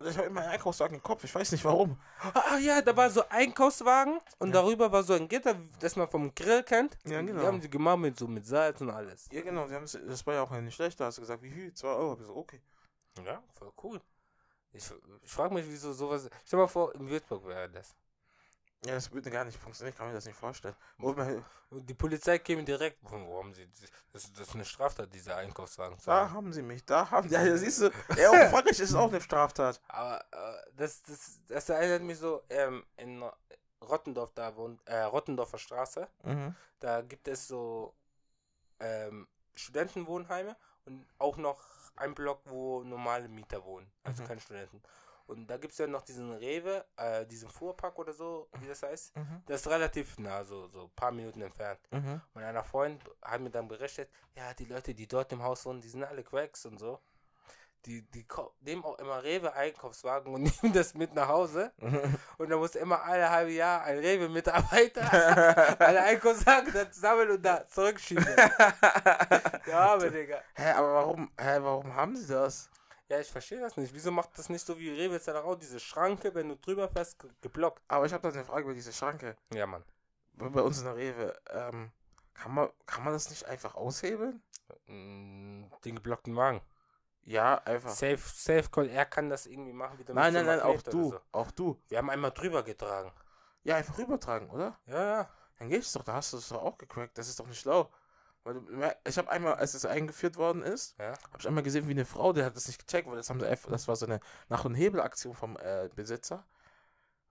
[0.02, 2.00] Ich habe immer einen Einkaufswagen im Kopf, ich weiß nicht warum.
[2.32, 6.34] Ah ja, da war so Einkaufswagen und darüber war so ein Gitter, das man vom
[6.34, 6.96] Grill kennt.
[7.04, 7.40] Ja, genau.
[7.42, 9.28] Die haben sie gemacht mit so mit Salz und alles.
[9.30, 10.98] Ja, genau, die haben's- das war ja auch nicht schlecht.
[11.00, 11.74] Da hast du gesagt, wie viel?
[11.74, 12.16] 2 Euro.
[12.18, 12.62] Ich so, okay.
[13.24, 14.00] Ja, voll cool.
[14.72, 14.90] Ich,
[15.22, 16.30] ich frage mich, wieso sowas.
[16.46, 17.94] Stell mal vor, in Würzburg wäre das.
[18.86, 20.74] Ja, das würde gar nicht funktionieren, ich kann mir das nicht vorstellen.
[20.96, 21.14] Wo
[21.70, 22.98] die Polizei käme direkt.
[23.02, 23.68] Warum haben sie.
[24.12, 26.52] Das, das ist eine Straftat, diese Einkaufswagen da haben.
[26.52, 29.80] sie mich, da haben Ja, ja siehst du, ja, auch Frankreich ist auch eine Straftat.
[29.88, 33.22] Aber äh, das, das, das erinnert mich so, ähm, in
[33.82, 36.54] Rottendorf, da wohnt, äh, Rottendorfer Straße, Mhm.
[36.80, 37.94] da gibt es so
[38.80, 41.62] ähm, Studentenwohnheime und auch noch
[41.96, 44.26] ein Block, wo normale Mieter wohnen, also Mhm.
[44.28, 44.82] keine Studenten.
[45.30, 48.82] Und da gibt es ja noch diesen Rewe, äh, diesen Fuhrpark oder so, wie das
[48.82, 49.16] heißt.
[49.16, 49.42] Mhm.
[49.46, 51.78] Das ist relativ nah, so, so ein paar Minuten entfernt.
[51.92, 52.20] Mhm.
[52.34, 55.80] Und einer Freund hat mir dann berichtet, ja, die Leute, die dort im Haus wohnen,
[55.80, 56.98] die sind alle Cracks und so.
[57.86, 58.26] Die, die
[58.60, 61.72] nehmen auch immer Rewe-Einkaufswagen und nehmen das mit nach Hause.
[62.36, 67.66] Und dann muss immer alle halbe Jahr ein Rewe-Mitarbeiter alle Einkaufswagen dann sammeln und da
[67.68, 68.26] zurückschieben.
[69.66, 70.42] ja, aber Digga.
[70.54, 72.68] Hä, aber warum, hä, warum haben sie das?
[73.10, 73.92] Ja, ich verstehe das nicht.
[73.92, 77.30] Wieso macht das nicht so wie Rewe Zelllerau, diese Schranke, wenn du drüber fährst, ge-
[77.40, 77.82] geblockt?
[77.88, 79.36] Aber ich habe da eine Frage über diese Schranke.
[79.52, 79.82] Ja, Mann.
[80.34, 81.90] Bei bei uns in der Rewe, ähm,
[82.34, 84.40] kann man, kann man das nicht einfach aushebeln?
[84.86, 86.60] Mm, Den geblockten Wagen.
[87.24, 87.90] Ja, einfach.
[87.90, 90.88] Safe, Safe Call, er kann das irgendwie machen, wieder Nein, so nein, nein, auch Magnet
[90.88, 91.10] oder du.
[91.10, 91.20] so.
[91.32, 91.82] Auch du.
[91.88, 93.12] Wir haben einmal drüber getragen.
[93.64, 94.78] Ja, einfach rübertragen, oder?
[94.86, 95.30] Ja, ja.
[95.58, 97.18] Dann geht's doch, da hast du es doch auch gecrackt.
[97.18, 97.90] Das ist doch nicht schlau.
[98.42, 101.08] Weil ich habe einmal, als es eingeführt worden ist, Ja.
[101.12, 103.38] habe ich einmal gesehen, wie eine Frau, die hat das nicht gecheckt, weil das haben
[103.40, 106.44] sie einfach, das war so eine Nach- und Hebelaktion vom äh, Besitzer.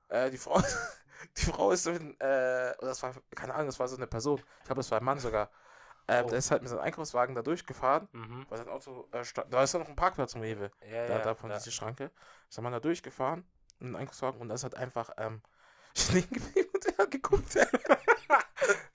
[0.10, 0.62] Äh, die Frau,
[1.38, 4.40] die Frau ist so ein, äh, das war, keine Ahnung, das war so eine Person.
[4.60, 5.50] Ich glaube, das war ein Mann sogar.
[6.08, 6.28] Äh, Oh.
[6.30, 8.46] Der ist halt mit seinem Einkaufswagen da durchgefahren, Mhm.
[8.50, 10.72] weil sein Auto, äh, sta- da ist ja noch ein Parkplatz im Rewe.
[10.90, 11.20] Ja, da, ja.
[11.24, 11.58] da von da.
[11.60, 12.10] dieser Schranke.
[12.48, 13.46] Ist der Mann da durchgefahren,
[13.80, 15.42] in den Einkaufswagen, und das hat einfach, ähm,
[15.96, 17.56] stehen geblieben und er hat geguckt.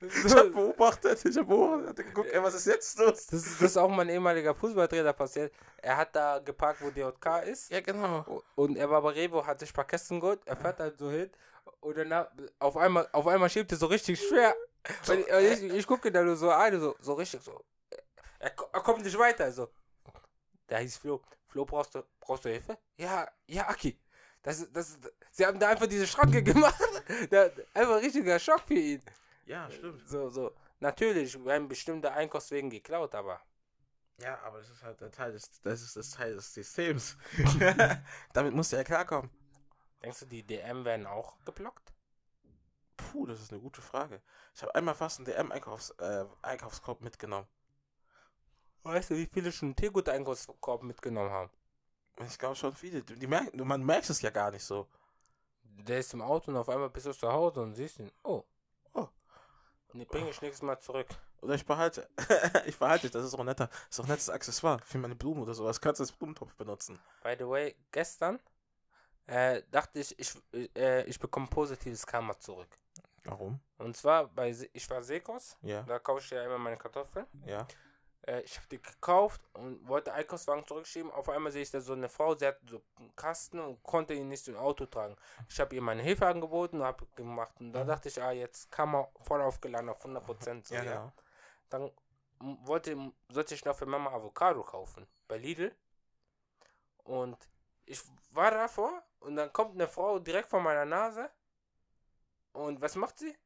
[0.00, 3.26] Ich hab beobachtet, ich hab beobachtet, geguckt, ey, was ist jetzt los?
[3.26, 5.52] Das, ist- das ist auch mein ehemaliger Fußballtrainer passiert.
[5.78, 7.70] Er hat da geparkt, wo DJK ist.
[7.70, 8.42] Ja, genau.
[8.54, 10.40] Und er war bei Revo, hat sich ein paar Kästen geholt.
[10.46, 11.30] Er fährt halt so hin.
[11.80, 12.26] Und dann
[12.58, 14.54] auf einmal, auf einmal schiebt er so richtig schwer.
[15.08, 17.64] Und ich, und ich, ich gucke da nur so an, so, so richtig so.
[18.38, 19.50] Er, er kommt nicht weiter.
[19.52, 19.68] So.
[20.66, 21.22] Da hieß Flo.
[21.46, 22.76] Flo, brauchst du, brauchst du Hilfe?
[22.96, 23.98] Ja, ja, Aki.
[24.42, 24.98] Das, ist- das,
[25.30, 26.74] sie haben da einfach diese Schranke gemacht.
[27.30, 29.02] Da, einfach richtiger Schock für ihn.
[29.46, 30.08] Ja, stimmt.
[30.08, 30.52] So, so.
[30.80, 33.40] Natürlich werden bestimmte Einkaufswegen geklaut, aber.
[34.18, 37.16] Ja, aber das ist halt der Teil des, das ist das Teil des Systems.
[38.32, 39.30] Damit musst du ja klarkommen.
[40.02, 41.92] Denkst du, die DM werden auch geblockt?
[42.96, 44.22] Puh, das ist eine gute Frage.
[44.54, 46.24] Ich habe einmal fast einen DM-Einkaufs, äh,
[47.00, 47.48] mitgenommen.
[48.82, 51.50] Weißt du, wie viele schon einen Teegut-Einkaufskorb mitgenommen haben?
[52.26, 53.02] Ich glaube schon viele.
[53.02, 54.86] Die, die merken, man merkt es ja gar nicht so.
[55.62, 58.12] Der ist im Auto und auf einmal bist du zu Hause und siehst ihn.
[58.22, 58.44] Oh.
[59.94, 61.06] Die bringe ich nächstes Mal zurück.
[61.40, 62.08] Oder ich behalte.
[62.66, 65.42] ich behalte, das ist auch netter, das ist auch ein nettes Accessoire für meine Blumen
[65.42, 65.80] oder sowas.
[65.80, 66.98] Kannst du als Blumentopf benutzen.
[67.22, 68.40] By the way, gestern
[69.26, 70.34] äh, dachte ich, ich,
[70.76, 72.76] äh, ich bekomme positives Karma zurück.
[73.24, 73.60] Warum?
[73.78, 77.26] Und zwar, bei ich war Sekos, Ja, da kaufe ich ja immer meine Kartoffeln.
[77.46, 77.66] ja.
[78.26, 81.10] Äh, ich habe die gekauft und wollte Einkaufswagen zurückschieben.
[81.10, 84.14] Auf einmal sehe ich da so eine Frau, sie hat so einen Kasten und konnte
[84.14, 85.16] ihn nicht ins Auto tragen.
[85.48, 87.54] Ich habe ihr meine Hilfe angeboten und habe gemacht.
[87.60, 87.88] Und da Mhm.
[87.88, 90.66] dachte ich, ah, jetzt kann man voll aufgeladen auf 100%.
[90.66, 91.12] So, Ja, ja, genau.
[91.70, 91.90] Dann
[92.66, 95.74] wollte, sollte ich noch für Mama Avocado kaufen bei Lidl.
[97.04, 97.36] Und
[97.86, 101.30] ich war davor und dann kommt eine Frau direkt vor meiner Nase.
[102.52, 103.36] Und was macht sie?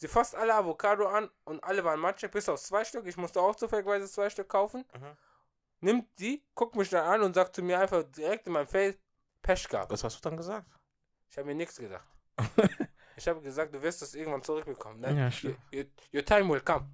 [0.00, 3.06] Sie fasst alle Avocado an und alle waren matschig, bis auf zwei Stück.
[3.06, 4.84] Ich musste auch zufälligerweise zwei Stück kaufen.
[4.94, 5.16] Mhm.
[5.80, 8.96] Nimmt die, guckt mich dann an und sagt zu mir einfach direkt in mein Face,
[9.42, 9.90] Pech gehabt.
[9.90, 10.66] Was hast du dann gesagt?
[11.30, 12.04] Ich habe mir nichts gesagt.
[13.16, 15.00] ich habe gesagt, du wirst das irgendwann zurückbekommen.
[15.00, 15.12] Ne?
[15.14, 15.58] Ja, your, stimmt.
[15.72, 15.84] your,
[16.14, 16.88] your time will come.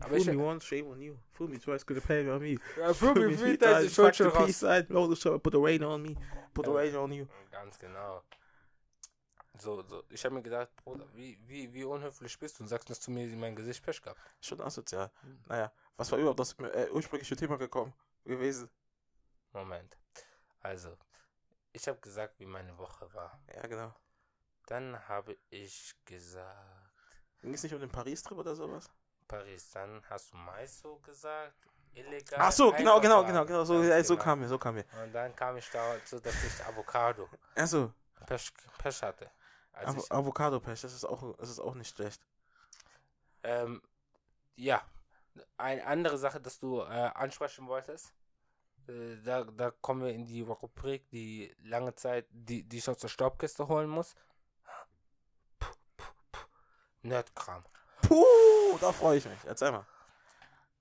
[0.00, 1.16] Aber ich, once, shame on you.
[1.32, 2.56] Fool me twice, could paid on me.
[2.78, 4.58] ja, für mich three wieder ist die Schuld schon raus.
[4.58, 6.14] side, blow the show, put the rain on me.
[6.52, 6.76] Put the Ja.
[6.76, 7.26] rain on you.
[7.50, 8.22] Ganz genau.
[9.58, 10.02] So, so.
[10.10, 13.10] Ich habe mir gedacht, Bruder, wie, wie, wie unhöflich bist du und sagst das zu
[13.10, 14.20] mir in mein Gesicht Pech gehabt.
[14.40, 15.10] Schon asozial.
[15.22, 15.44] Hm.
[15.46, 17.92] Naja, was war überhaupt das äh, ursprüngliche Thema gekommen
[18.24, 18.68] gewesen?
[19.52, 19.96] Moment.
[20.60, 20.96] Also,
[21.72, 23.40] ich habe gesagt, wie meine Woche war.
[23.54, 23.94] Ja, genau.
[24.66, 26.84] Dann habe ich gesagt,
[27.44, 28.90] Ging es nicht um den Paris-Trip oder sowas?
[29.28, 29.70] Paris.
[29.70, 31.54] Dann hast du Maiso gesagt.
[31.92, 32.38] Illegal.
[32.40, 33.64] Ach so, genau, genau, genau, genau.
[33.64, 34.24] So, ja, so genau.
[34.24, 34.84] kam mir, so kam mir.
[35.02, 37.92] Und dann kam ich dazu, dass ich Avocado Also,
[38.26, 39.30] Pech, Pech hatte.
[39.74, 42.20] Also Avo ich, Avocado-Pech, das ist auch, das ist auch nicht schlecht.
[43.42, 43.82] ähm,
[44.56, 44.82] ja,
[45.56, 48.14] eine andere Sache, dass du äh, ansprechen wolltest.
[48.88, 52.98] Äh, da, da kommen wir in die Rubrik, die lange Zeit, die, die ich aus
[52.98, 54.14] der Staubkiste holen muss.
[55.58, 56.46] Puh, puh, puh.
[57.02, 57.64] Nerdkram.
[58.02, 59.38] Puh, da freue ich mich.
[59.46, 59.86] Erzähl mal.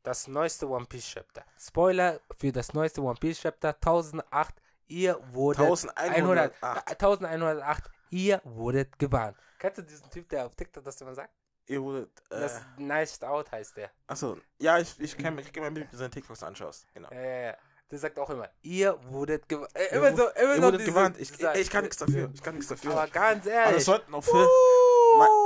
[0.03, 1.45] Das neueste One Piece Chapter.
[1.57, 4.53] Spoiler für das neueste One Piece Chapter 1008.
[4.87, 6.89] Ihr wurdet 100, 1108.
[6.89, 7.89] 1108.
[8.13, 9.35] Ihr wurdet gewarnt.
[9.57, 11.33] Kennst du diesen Typ, der auf TikTok das immer sagt?
[11.65, 13.89] Ihr wurdet, äh, Das Nice Out heißt der.
[14.05, 16.85] achso, ja, ich, ich kenne ich kenn mal mit, wie du seine TikToks anschaust.
[16.93, 17.09] Genau.
[17.11, 17.57] Ja, ja, ja.
[17.89, 19.75] Der sagt auch immer, ihr wurdet gewarnt.
[19.75, 21.17] Äh, immer so, immer Ihr so wurdet gewarnt.
[21.19, 22.29] Ich, dieser- ich kann nichts dafür.
[22.33, 22.91] Ich kann nichts dafür.
[22.91, 23.75] Aber ganz Aber ehrlich.
[23.77, 24.47] das sollten auch Filme.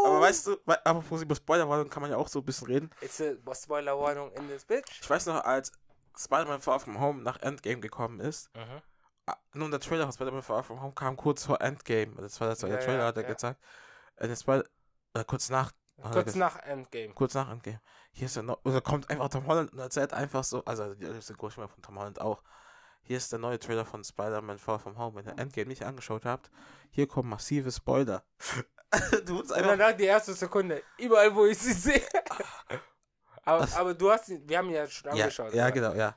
[0.06, 2.90] Aber weißt du, wei- apropos über Spoilerwarnung kann man ja auch so ein bisschen reden.
[3.02, 5.00] It's a Spoiler Warning in this bitch.
[5.02, 5.72] Ich weiß noch, als
[6.18, 8.82] Spider-Man Far From Home nach Endgame gekommen ist ah,
[9.54, 12.16] nun, der Trailer von Spider-Man Far From Home kam kurz vor Endgame.
[12.22, 13.30] Das war das, der Ja, Trailer, ja, hat er ja.
[13.30, 13.60] gezeigt.
[14.18, 14.64] Äh, das war,
[15.14, 15.72] äh, kurz nach,
[16.12, 17.14] Kurz nach Endgame.
[17.16, 17.82] kurz nach Endgame.
[18.12, 21.06] Hier ist er noch, oder kommt einfach Tom Holland und erzählt einfach so, also die
[21.22, 22.44] Synchronstimme von Tom Holland auch.
[23.02, 25.16] Hier ist der neue Trailer von Spider-Man Far From Home.
[25.16, 26.52] Wenn ihr Endgame nicht angeschaut habt,
[26.92, 28.24] hier kommen massive Spoiler.
[29.26, 29.78] du musst Und einfach.
[29.78, 30.84] danach die erste Sekunde.
[30.98, 32.04] Überall, wo ich sie sehe.
[33.44, 35.54] aber, aber du hast ihn, wir haben ihn ja schon Ja, angeschaut.
[35.54, 36.16] ja, aber genau, ja.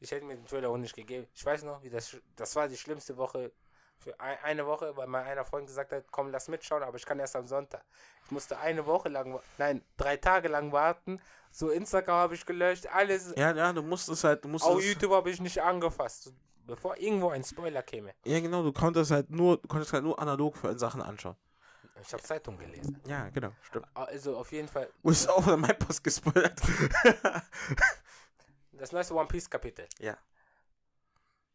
[0.00, 1.26] Ich hätte mir den Trailer auch nicht gegeben.
[1.34, 3.52] Ich weiß noch, wie das, das war die schlimmste Woche
[3.98, 7.04] für ein, eine Woche, weil mein einer Freund gesagt hat, komm, lass mitschauen, aber ich
[7.04, 7.84] kann erst am Sonntag.
[8.24, 11.20] Ich musste eine Woche lang, nein, drei Tage lang warten.
[11.50, 13.34] So Instagram habe ich gelöscht, alles.
[13.36, 16.32] Ja, ja, du musst es halt, du musst Auch YouTube habe ich nicht angefasst,
[16.64, 18.14] bevor irgendwo ein Spoiler käme.
[18.24, 21.36] Ja, genau, du konntest halt nur, du konntest halt nur analog für Sachen anschauen.
[22.00, 23.00] Ich habe Zeitung gelesen.
[23.08, 23.86] Ja, genau, stimmt.
[23.94, 26.60] Also auf jeden Fall Wo ist auch mein Post gespoilert?
[28.78, 29.86] das neueste One Piece Kapitel.
[29.98, 30.16] ja.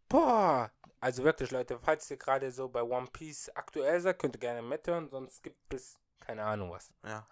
[0.10, 4.40] Boah, also wirklich Leute, falls ihr gerade so bei One Piece aktuell seid, könnt ihr
[4.40, 6.94] gerne mithören, sonst gibt es keine Ahnung was.
[7.04, 7.28] Ja.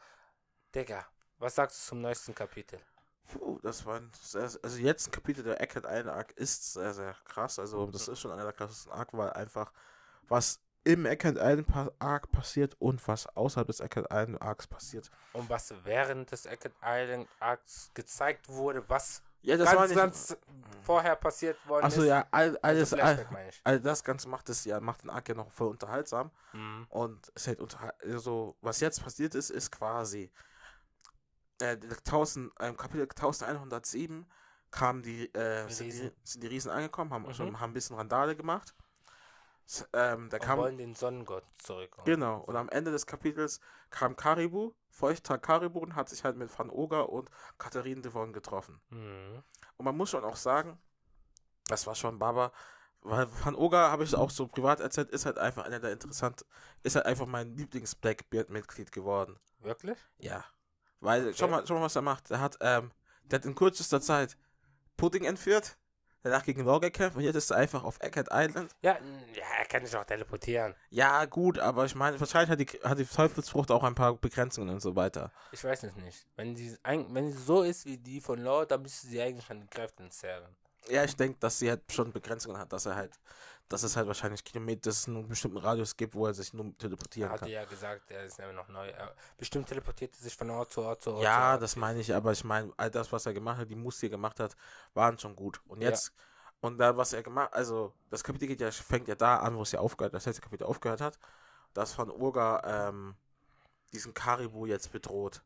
[0.74, 1.06] Digga,
[1.38, 2.80] was sagst du zum neuesten Kapitel?
[3.28, 6.94] Puh, das war ein sehr, also jetzt ein Kapitel der Eckhead Island Arc ist sehr,
[6.94, 7.60] sehr krass.
[7.60, 9.72] Also das ist schon einer der krassesten Arc, weil einfach
[10.28, 11.68] was im Eckhead Island
[12.00, 15.10] Arc passiert und was außerhalb des Eckhead Island Arcs passiert.
[15.34, 19.96] Und was während des Eckert Island Arcs gezeigt wurde, was Ja, das ganz, war nicht.
[19.98, 20.38] ganz
[20.84, 24.80] vorher passiert worden Achso, ja, all, alles, also all, all das Ganze macht es ja,
[24.80, 26.32] macht den Arc ja noch voll unterhaltsam.
[26.54, 26.86] Mhm.
[26.90, 30.32] Und es hält unter, also, was jetzt passiert ist, ist quasi
[31.60, 34.26] äh, die 1000, ähm, Kapitel 1107
[34.72, 36.12] kamen die, äh, sind, die, Riesen.
[36.24, 37.34] sind die Riesen angekommen, haben, Mhm.
[37.34, 38.74] schon, haben ein bisschen Randale gemacht.
[39.94, 41.96] Ähm, da Und kam, wollen den Sonnengott zurück.
[42.06, 46.50] genau, und am Ende des Kapitels kam Karibu, Feuchttag Karibu und hat sich halt mit
[46.58, 48.82] Van Oga und Katharine Devon getroffen.
[48.90, 49.44] Mhm.
[49.78, 50.78] Und man muss schon auch sagen,
[51.68, 52.52] das war schon Baba,
[53.02, 56.46] weil Van Oga, habe ich auch so privat erzählt, ist halt einfach einer der interessant,
[56.84, 59.40] ist halt einfach mein Lieblings-Blackbeard-Mitglied geworden.
[59.60, 59.98] Wirklich?
[60.18, 60.44] Ja.
[61.00, 61.36] Weil, Okay.
[61.38, 62.30] schau mal, schau mal, was er macht.
[62.30, 62.92] Er hat, ähm,
[63.24, 64.38] der hat in kürzester Zeit
[64.98, 65.78] Pudding entführt,
[66.24, 68.72] danach gegen Law gekämpft und jetzt ist er einfach auf Eckhead Island.
[68.82, 68.98] Ja,
[69.36, 70.76] ja, er kann sich auch teleportieren.
[70.90, 74.70] Ja, gut, aber ich meine, wahrscheinlich hat die, hat die Teufelsfrucht auch ein paar Begrenzungen
[74.70, 75.32] und so weiter.
[75.52, 76.28] Ich weiß es nicht.
[76.36, 79.50] Wenn sie, ein- wenn sie so ist wie die von Law, dann müsste sie eigentlich
[79.50, 80.56] an den Kräften zehren.
[80.90, 83.20] Ja, ich denke, dass sie halt schon Begrenzungen hat, dass er halt,
[83.72, 86.66] dass es halt wahrscheinlich Kilometer, dass es einen bestimmten Radius gibt, wo er sich nur
[86.66, 87.50] Er teleportieren hatte kann.
[87.50, 88.88] ja gesagt, er ist immer noch neu.
[88.90, 91.24] Er, bestimmt teleportiert er sich von Ort zu Ort zu Ort.
[91.24, 91.62] Ja, zu Ort.
[91.64, 94.08] das meine ich, aber ich meine, all das, was er gemacht hat, die Moves, die
[94.08, 94.56] er gemacht hat,
[94.94, 95.62] waren schon gut.
[95.68, 95.90] Und Ja.
[95.90, 96.14] jetzt,
[96.62, 99.62] und da, was er gemacht, also das Kapitel geht ja, fängt ja da an, wo
[99.64, 101.18] es ja aufgehört, das letzte Kapitel aufgehört hat,
[101.74, 103.16] dass von Urga ähm,
[103.94, 105.42] diesen Karibu jetzt bedroht.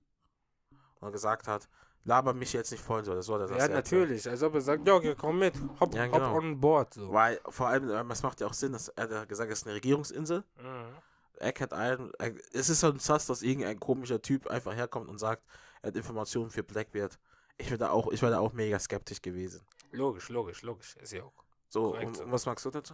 [0.99, 1.67] Und gesagt hat,
[2.05, 4.29] laber mich jetzt nicht voll, so, das er das Ja, natürlich.
[4.29, 5.55] Als ob er sagt, ja, komm mit.
[5.79, 6.37] Hopp, Ja, hopp genau.
[6.37, 6.93] on board.
[6.93, 7.11] So.
[7.11, 9.65] Weil, vor allem, ähm, es macht ja auch Sinn, dass er hat gesagt, es ist
[9.67, 10.43] eine Regierungsinsel.
[10.61, 10.95] Mhm.
[11.39, 15.17] Eckhead Island, äh, es ist so ein Sass, dass irgendein komischer Typ einfach herkommt und
[15.17, 15.43] sagt,
[15.81, 17.19] er hat Informationen für Blackbeard.
[17.57, 19.61] Ich wäre da auch, ich wäre da auch mega skeptisch gewesen.
[19.91, 20.95] Logisch, logisch, logisch.
[20.97, 21.33] Ist ja auch.
[21.67, 22.31] So, Korrekt und, so.
[22.31, 22.93] was magst du dazu?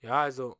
[0.00, 0.56] Ja, also,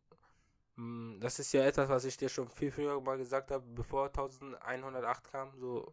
[0.76, 4.06] mh, das ist ja etwas, was ich dir schon viel früher mal gesagt habe, bevor
[4.06, 5.92] 1108 kam, so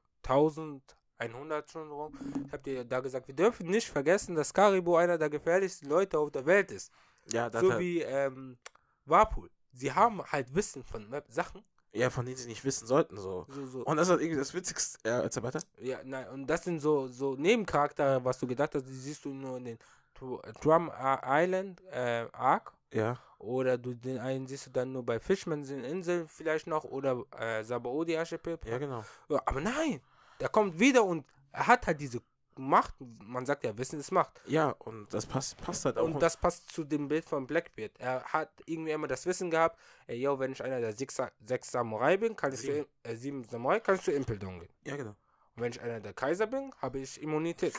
[1.21, 2.13] 1100 schon rum.
[2.47, 6.17] Ich habe dir da gesagt, wir dürfen nicht vergessen, dass Karibu einer der gefährlichsten Leute
[6.19, 6.91] auf der Welt ist.
[7.31, 8.57] Ja, das so hat, wie ähm,
[9.05, 9.49] Warpool.
[9.73, 11.63] Sie haben halt Wissen von Map- Sachen.
[11.93, 13.45] ja, von denen sie nicht wissen sollten, so.
[13.49, 13.83] So, so.
[13.85, 14.97] Und das ist irgendwie das Witzigste.
[15.07, 15.59] Ja, erzähl weiter.
[15.79, 19.29] Ja, nein, und das sind so, so Nebencharaktere, was du gedacht hast, die siehst du
[19.33, 19.79] nur in den
[20.17, 20.91] Tr- Drum
[21.23, 22.73] Island äh, Arc.
[22.93, 23.17] Ja.
[23.39, 27.23] Oder du den einen siehst du dann nur bei Fishmans in Insel vielleicht noch oder
[27.39, 28.59] äh, Sabaody Archipel.
[28.65, 29.03] Ja, genau.
[29.29, 30.01] Ja, aber nein,
[30.41, 32.21] der kommt wieder und er hat halt diese
[32.57, 32.93] Macht.
[32.99, 34.41] Man sagt ja, Wissen ist Macht.
[34.45, 36.03] Ja, und das passt, passt halt auch.
[36.03, 37.93] Und das passt zu dem Bild von Blackbeard.
[37.99, 41.71] Er hat irgendwie immer das Wissen gehabt, ey, yo, wenn ich einer der sechs, sechs
[41.71, 42.85] Samurai bin, kann ich Sieben.
[43.03, 44.69] zu, äh, sieben Samurai, kann ich zu Impeldon gehen.
[44.83, 45.15] ja, genau.
[45.55, 47.73] Und wenn ich einer der Kaiser bin, habe ich Immunität.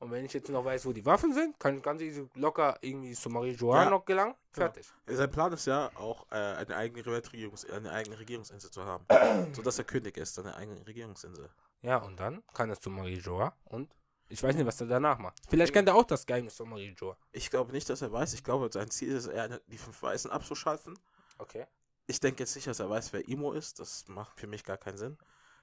[0.00, 2.76] Und wenn ich jetzt noch weiß, wo die Waffen sind, kann ich ganz easy locker
[2.80, 3.90] irgendwie zu Marie Joanne Ja.
[3.90, 4.34] noch gelangen.
[4.52, 4.66] Genau.
[4.66, 4.86] Fertig.
[5.06, 9.04] Sein Plan ist ja auch, äh, eine eigene Weltregierungs eine eigene Regierungsinsel zu haben.
[9.54, 11.50] sodass er König ist, eine eigene Regierungsinsel.
[11.82, 13.94] Ja, und dann kann er zu Marie Joa und
[14.30, 15.38] ich weiß nicht, was er danach macht.
[15.48, 17.16] Vielleicht kennt er auch das Geheimnis von Marie Joa.
[17.32, 18.34] Ich glaube nicht, dass er weiß.
[18.34, 20.98] Ich glaube, sein Ziel ist eher, die fünf Weißen abzuschaffen.
[21.38, 21.66] Okay.
[22.06, 23.80] Ich denke jetzt nicht, dass er weiß, wer Imo ist.
[23.80, 25.18] Das macht für mich gar keinen Sinn.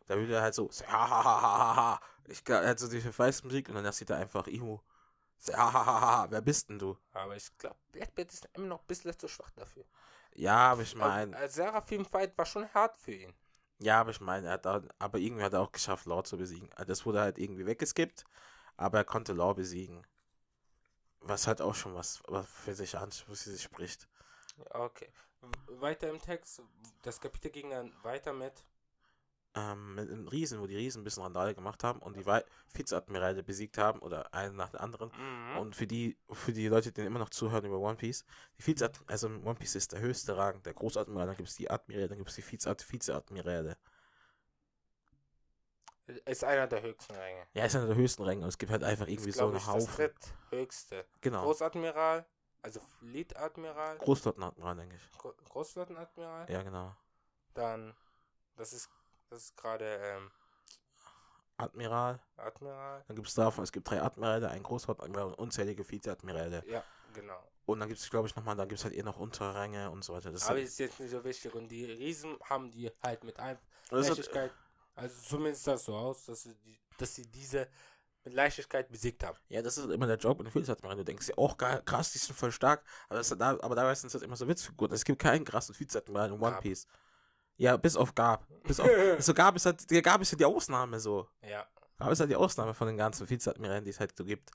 [0.08, 2.02] Da will er halt so, ha ha ha ha.
[2.28, 4.82] Ich hat so diese weiße Musik und dann sieht er einfach Imo.
[5.54, 6.28] Ha ha ha ha.
[6.30, 6.98] Wer bist denn du?
[7.12, 9.86] Aber ich glaube, Blackbeard ist immer noch ein bisschen zu schwach dafür.
[10.34, 13.34] Ja, aber ich meine, Aber, äh, Seraphim-Fight war schon hart für ihn.
[13.80, 16.38] Ja, aber ich meine, er hat da, aber irgendwie hat er auch geschafft, Law zu
[16.38, 16.70] besiegen.
[16.74, 18.24] Also Das wurde halt irgendwie weggeskippt,
[18.78, 20.06] aber er konnte Law besiegen.
[21.22, 24.08] Was halt auch schon was, was für sich an, für sich spricht.
[24.70, 25.10] Okay.
[25.68, 26.62] Weiter im Text.
[27.02, 28.54] Das Kapitel ging dann weiter mit.
[29.58, 33.42] Ähm, mit den Riesen, wo die Riesen ein bisschen Randale gemacht haben und die Vizeadmiräle
[33.42, 35.12] besiegt haben oder einen nach dem anderen.
[35.18, 35.58] Mhm.
[35.60, 38.26] Und für die, für die Leute, die immer noch zuhören über One Piece,
[38.60, 41.70] die Vizead also One Piece ist der höchste Rang, der Großadmiral, dann gibt es die
[41.72, 43.78] Admiräle, dann gibt es die Vizead Vizeadmiräle.
[46.26, 47.48] Ist einer der höchsten Ränge.
[47.54, 49.50] Ja, ist einer der höchsten Ränge und es gibt halt einfach Ist, irgendwie so glaub
[49.50, 49.96] einen ich, das Haufen.
[49.96, 51.06] dritthöchste.
[51.22, 51.44] Genau.
[51.44, 52.26] Großadmiral,
[52.62, 55.18] also Fleet-Admiral, Großflottenadmiral, denke ich.
[55.18, 56.52] Gro Großflottenadmiral.
[56.52, 56.96] Ja, genau.
[57.56, 57.96] Dann,
[58.56, 58.90] das ist,
[59.36, 60.32] das ist gerade ähm,
[61.58, 63.04] Admiral, Admiral.
[63.08, 66.64] dann gibt es davon, es gibt drei Admiräle, einen Großflottenadmiral und unzählige Vizeadmiräle.
[66.68, 67.42] Ja, genau.
[67.66, 70.04] Und dann gibt es, glaube ich, nochmal, dann gibt es halt eh noch Unterränge und
[70.04, 70.32] so weiter.
[70.32, 71.54] Das ist Aber halt, ist jetzt nicht so wichtig.
[71.54, 73.60] Und die Riesen haben die halt mit ist halt,
[73.92, 74.52] Leichtigkeit,
[74.96, 77.68] also zumindest sah es so aus, dass sie, die, dass sie diese
[78.24, 79.38] mit Leichtigkeit besiegt haben.
[79.50, 80.98] Ja, das ist immer der Job und Vizeadmiral.
[80.98, 82.84] Du denkst ja auch geil, krass, die sind voll stark.
[83.08, 84.92] Aber, das, da, aber dabei sind es halt immer so Witzfiguren.
[84.94, 86.58] Es gibt keinen krassen Vizeadmiral in One.
[86.60, 86.86] Piece.
[86.86, 87.05] Ja,
[87.78, 88.48] bis auf Gab.
[88.64, 88.90] Bis auf,
[89.20, 91.28] so Gab ist halt, Gab ist ja die Ausnahme so.
[91.42, 91.66] Ja.
[91.98, 94.52] Gab ist halt die Ausnahme von den ganzen Vizeadmirälen, die es halt so gibt.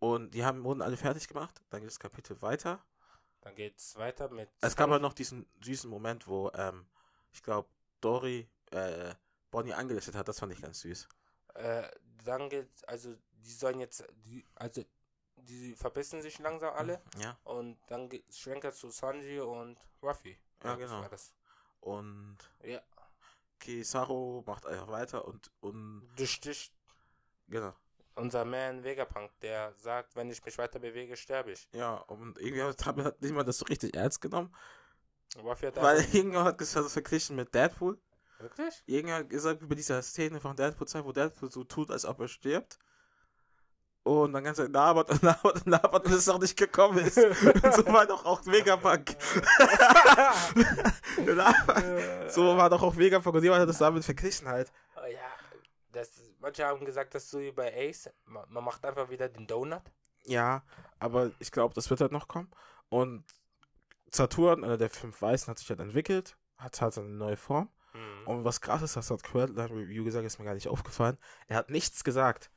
[0.00, 1.62] Und die haben, wurden alle fertig gemacht.
[1.70, 2.84] Dann geht das Kapitel weiter.
[3.40, 4.48] Dann geht's weiter mit.
[4.60, 6.86] Es gab halt noch diesen süßen Moment, wo, ähm,
[7.32, 7.68] ich glaube,
[8.00, 9.14] Dory, äh,
[9.50, 10.28] Bonnie angelistet hat.
[10.28, 11.08] Das fand ich ganz süß.
[11.54, 11.88] Äh,
[12.24, 14.82] dann geht's, also die sollen jetzt, die, also
[15.36, 17.36] die verbissen sich langsam alle Ja.
[17.44, 20.38] und dann geht Schwenker zu Sanji und Ruffy.
[20.62, 21.02] Ja, ich, genau.
[21.84, 22.80] Und Ja,
[23.60, 26.72] Kizaru macht einfach weiter und, und, du stichst
[27.46, 27.74] genau.
[28.14, 31.68] unser Man Vegapunk, der sagt, wenn ich mich weiter bewege, sterbe ich.
[31.72, 34.54] Ja, und irgendwie hat hat nicht mal das so richtig ernst genommen,
[35.36, 37.98] weil irgendjemand hat das verglichen mit Deadpool.
[38.38, 38.82] wirklich?
[38.86, 42.20] Irgendjemand hat gesagt, über dieser Szene von Deadpool 2, wo Deadpool so tut, als ob
[42.20, 42.78] er stirbt.
[44.04, 47.16] Und dann ganz Zeit labert und labert und labert und es auch nicht gekommen ist.
[47.18, 49.16] und so war doch auch Vegapunk.
[52.28, 54.70] so war doch auch Vegapunk und jemand hat das damit verglichen halt.
[54.96, 55.30] Oh ja,
[55.92, 59.82] das, manche haben gesagt, dass so wie bei Ace, man, macht einfach wieder den Donut.
[60.26, 60.62] Ja,
[60.98, 62.50] aber ich glaube, das wird halt noch kommen.
[62.90, 63.24] Und
[64.10, 67.70] Saturn, einer der fünf Weißen, hat sich halt entwickelt, hat halt eine neue Form.
[67.94, 68.26] Mhm.
[68.26, 71.16] Und was krass ist, das hat Quirtle Review gesagt, ist mir gar nicht aufgefallen.
[71.46, 72.50] Er hat nichts gesagt.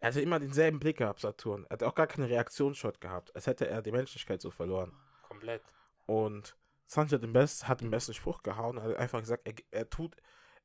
[0.00, 1.64] Er hatte immer denselben Blick gehabt, Saturn.
[1.68, 4.92] Er hat auch gar keine Reaktionsshot gehabt, als hätte er die Menschlichkeit so verloren.
[5.22, 5.62] Komplett.
[6.06, 6.56] Und
[6.86, 10.16] Sanji hat den, best, hat den besten Spruch gehauen, hat einfach gesagt, er, er, tut,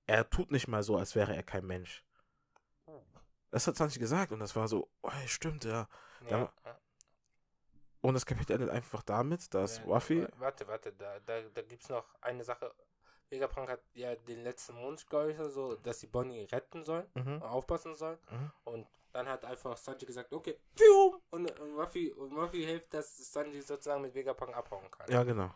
[0.06, 2.04] er tut nicht mal so, als wäre er kein Mensch.
[3.52, 5.88] Das hat Sanji gesagt und das war so, oh, stimmt, ja.
[6.30, 6.54] Ja.
[6.66, 6.80] Ja,
[8.02, 11.62] Und das Kapitel endet einfach damit, dass Äh, Ruffy, wa- Warte, warte, da, da, da
[11.62, 12.74] gibt es noch eine Sache.
[13.34, 17.42] Vegapunk hat ja den letzten Wunsch geäußert, so, dass sie Bonnie retten sollen, Mhm.
[17.42, 18.18] aufpassen sollen.
[18.32, 18.52] Mhm.
[18.64, 21.20] Und dann hat einfach Sanji gesagt, okay, pfium!
[21.32, 25.10] und, und, Ruffy, und Ruffy hilft, dass Sanji sozusagen mit Vegapunk abhauen kann.
[25.12, 25.52] ja genau.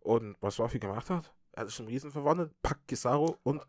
[0.00, 3.64] Und was Ruffy gemacht hat, er hat sich in Riesen verwandelt, packt Kizaru und,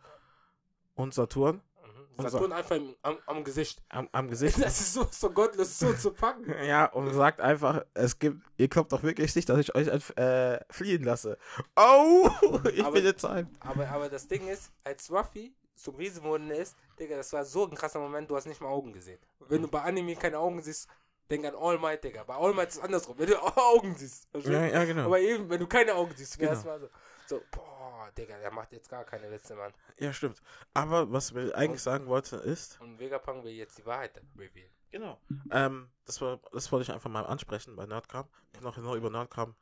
[0.96, 1.62] und Saturn Mhm.
[1.62, 1.75] Und
[2.18, 3.82] Saturn einfach im, am, am Gesicht.
[3.90, 4.58] am, am Gesicht.
[4.62, 6.54] Das ist so, so gottlos, so zu packen.
[6.66, 10.60] Ja, und sagt einfach, es gibt, ihr glaubt doch wirklich nicht, dass ich euch äh,
[10.70, 11.38] fliehen lasse.
[11.76, 12.30] Oh,
[12.74, 13.50] ich Aber- bin jetzt ein.
[13.60, 17.76] Aber, aber das Ding ist, als Ruffy zum Riesen ist, Digga, das war so ein
[17.76, 19.20] krasser Moment, du hast nicht mal Augen gesehen.
[19.48, 20.88] Wenn du bei Anime keine Augen siehst,
[21.30, 22.24] denk an All Might, Digga.
[22.24, 24.28] Bei All Might ist es andersrum, wenn du Augen siehst.
[24.34, 25.06] Ja, ja, genau.
[25.06, 26.52] Aber eben, wenn du keine Augen siehst, Genau.
[26.52, 26.90] es mal so,
[27.28, 29.74] so, boah, Digga, der macht jetzt gar keine Witze, Mann.
[29.98, 30.42] Ja, stimmt.
[30.74, 34.72] Aber was ich eigentlich sagen wollte ist, Und Vegapunk will jetzt die Wahrheit revealen.
[34.92, 35.20] genau.
[35.52, 38.28] Ähm, das, war, das wollte ich einfach mal ansprechen bei Nerdcam.
[38.52, 39.56] Wir können auch noch über Nerdcam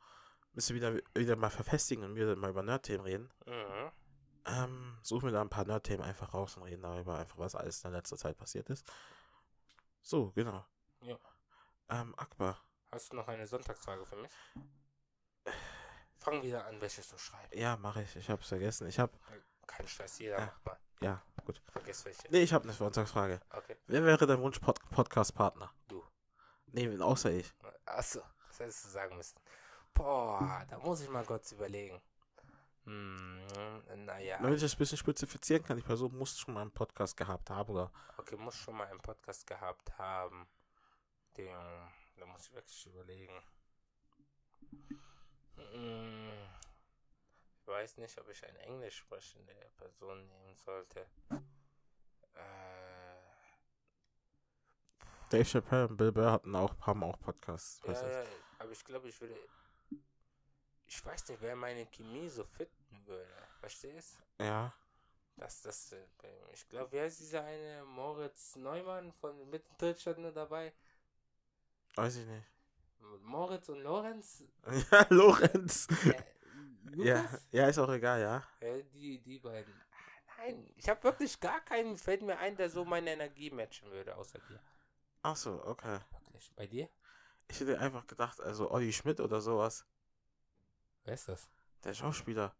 [0.52, 3.30] müssen wir wieder, wieder mal verfestigen und wieder mal über Nerdthemen reden.
[3.46, 3.90] Mhm.
[4.46, 7.82] Ähm, suchen wir da ein paar Nerdthemen einfach raus und reden darüber einfach, was alles
[7.82, 8.86] in der letzten Zeit passiert ist.
[10.02, 10.64] So, genau.
[11.00, 11.18] Ja.
[11.88, 12.58] Ähm, Akbar.
[12.90, 14.32] Hast du noch eine Sonntagsfrage für mich?
[16.18, 17.50] Fang wieder an, welches zu schreiben.
[17.58, 18.16] Ja, mache ich.
[18.16, 18.88] Ich hab's vergessen.
[18.88, 19.10] Ich hab.
[19.66, 20.46] Kein Stress, jeder Ja.
[20.46, 20.78] macht mal.
[21.00, 21.60] Ja, gut.
[21.72, 22.28] Vergiss welche.
[22.30, 23.40] Nee, ich hab eine Sonntagsfrage.
[23.50, 25.72] Okay, Wer wäre dein Wunsch -Pod Podcast-Partner?
[25.88, 26.02] du.
[26.66, 27.52] Nee, außer ich.
[27.84, 29.38] Achso, das hättest du sagen müssen.
[29.92, 32.00] Boah, da muss ich mal kurz überlegen.
[32.84, 33.40] Hm,
[34.04, 34.38] naja.
[34.38, 37.48] Damit ich das ein bisschen spezifizieren kann, die Person muss schon mal einen Podcast gehabt
[37.50, 37.92] haben, oder?
[38.18, 40.46] Okay, muss schon mal einen Podcast gehabt haben.
[41.36, 41.52] Den,
[42.16, 43.42] da muss ich wirklich überlegen.
[47.60, 51.06] Ich weiß nicht, ob ich eine englisch sprechende Person nehmen sollte.
[52.34, 52.74] Äh,
[55.30, 57.80] Dave Chappelle und Bill Burr hatten auch, haben auch Podcasts.
[57.84, 58.24] ja, ja,
[58.58, 59.36] aber ich glaube, ich würde.
[60.86, 63.48] Ich weiß nicht, wer meine Chemie so fitten würde.
[63.60, 64.18] Verstehst?
[64.38, 64.72] ja.
[65.36, 66.06] Das, das, äh,
[66.52, 70.72] ich glaube, wer ist dieser eine Moritz Neumann von mittendrin stand nur dabei?
[71.96, 72.46] Weiß ich nicht.
[73.22, 74.44] Moritz und Lorenz?
[74.90, 75.86] Ja, Lorenz.
[76.04, 76.14] Äh,
[76.96, 78.42] Ja, ja, ist auch egal, ja.
[78.60, 79.72] Ja, die, die beiden.
[79.72, 83.90] Ah, Nein, ich habe wirklich gar keinen, fällt mir ein, der so meine Energie matchen
[83.90, 84.60] würde, außer dir.
[85.22, 85.98] Ach so, okay.
[86.10, 86.52] Wirklich.
[86.54, 86.88] Bei dir?
[87.48, 89.86] Ich hätte einfach gedacht, also Olli Schmidt oder sowas.
[91.04, 91.48] Wer ist das?
[91.82, 92.54] Der Schauspieler.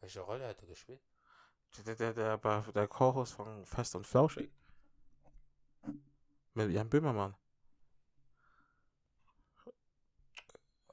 [0.00, 1.02] Welche Rolle hat er gespielt?
[1.86, 4.50] Der, der, der, der, der Chorus von Fest und Flauschig.
[6.54, 7.34] Mit Jan Böhmermann.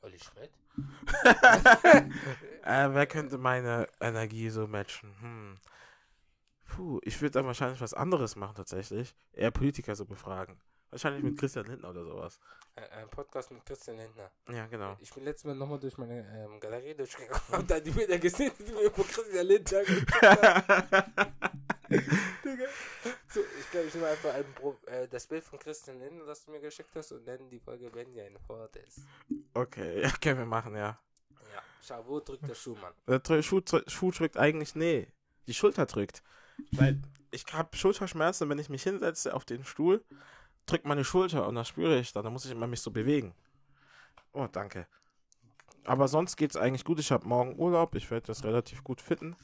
[0.01, 0.51] Olli Schmidt?
[2.63, 5.15] äh, wer könnte meine Energie so matchen?
[5.19, 5.59] Hm.
[6.65, 9.15] Puh, ich würde dann wahrscheinlich was anderes machen tatsächlich.
[9.33, 10.59] Eher Politiker so befragen.
[10.89, 12.39] Wahrscheinlich mit Christian Lindner oder sowas.
[12.75, 14.31] Ein, ein Podcast mit Christian Lindner.
[14.49, 14.95] Ja, genau.
[14.99, 18.51] Ich bin letztes Mal nochmal durch meine ähm, Galerie durchgegangen und da die Bilder gesehen,
[18.59, 19.81] die mir von Christian Lindner.
[21.89, 22.13] Digga.
[23.29, 24.45] So, ich glaube, ich nehme einfach ein
[24.87, 27.89] äh, das Bild von Christian Lindner, das du mir geschickt hast, und nenne die Folge,
[27.93, 29.01] wenn die eine Pforte ist.
[29.53, 30.99] okay, können wir machen, ja.
[31.53, 31.61] Ja.
[31.81, 32.93] Schau, wo drückt der Schuhmann?
[33.07, 35.07] Der drü- Schuh, Schuh drückt eigentlich, nee,
[35.47, 36.23] die Schulter drückt.
[36.71, 37.01] Weil
[37.31, 40.03] ich habe Schulterschmerzen, wenn ich mich hinsetze auf den Stuhl,
[40.65, 42.23] drückt meine Schulter und das spüre ich dann.
[42.23, 43.33] Da muss ich immer mich so bewegen.
[44.33, 44.87] Oh, danke.
[45.85, 46.99] Aber sonst geht's eigentlich gut.
[46.99, 47.95] Ich habe morgen Urlaub.
[47.95, 49.35] Ich werde das relativ gut fitten.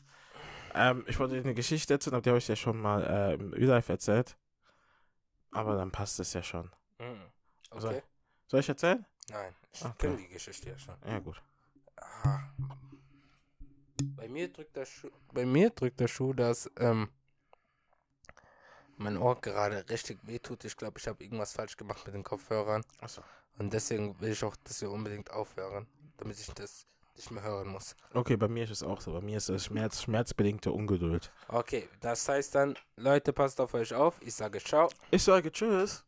[0.75, 3.33] Ähm, ich wollte dir eine Geschichte erzählen, aber die habe ich ja schon mal äh,
[3.35, 4.37] im Live erzählt.
[5.51, 6.71] Aber dann passt es ja schon.
[6.99, 7.21] Mhm.
[7.69, 8.01] Also- Okay.
[8.47, 9.05] Soll ich erzählen?
[9.29, 9.93] Nein, ich Okay.
[9.97, 10.95] kenne die Geschichte ja schon.
[11.05, 11.41] Ja, gut.
[11.95, 12.39] Ah.
[14.15, 17.09] Bei mir drückt der Schuh, bei mir drückt der Schuh, dass ähm,
[18.97, 20.65] mein Ohr gerade richtig wehtut.
[20.65, 22.83] Ich glaube, ich habe irgendwas falsch gemacht mit den Kopfhörern.
[22.99, 23.23] Achso.
[23.57, 26.85] Und deswegen will ich auch, dass wir unbedingt aufhören, damit ich das
[27.15, 27.95] nicht mehr hören muss.
[28.13, 29.13] Okay, bei mir ist es auch so.
[29.13, 31.31] Bei mir ist es Schmerz, schmerzbedingte Ungeduld.
[31.47, 34.15] Okay, das heißt dann, Leute, passt auf euch auf.
[34.21, 34.89] Ich sage ciao.
[35.11, 36.03] Ich sage Tschüss.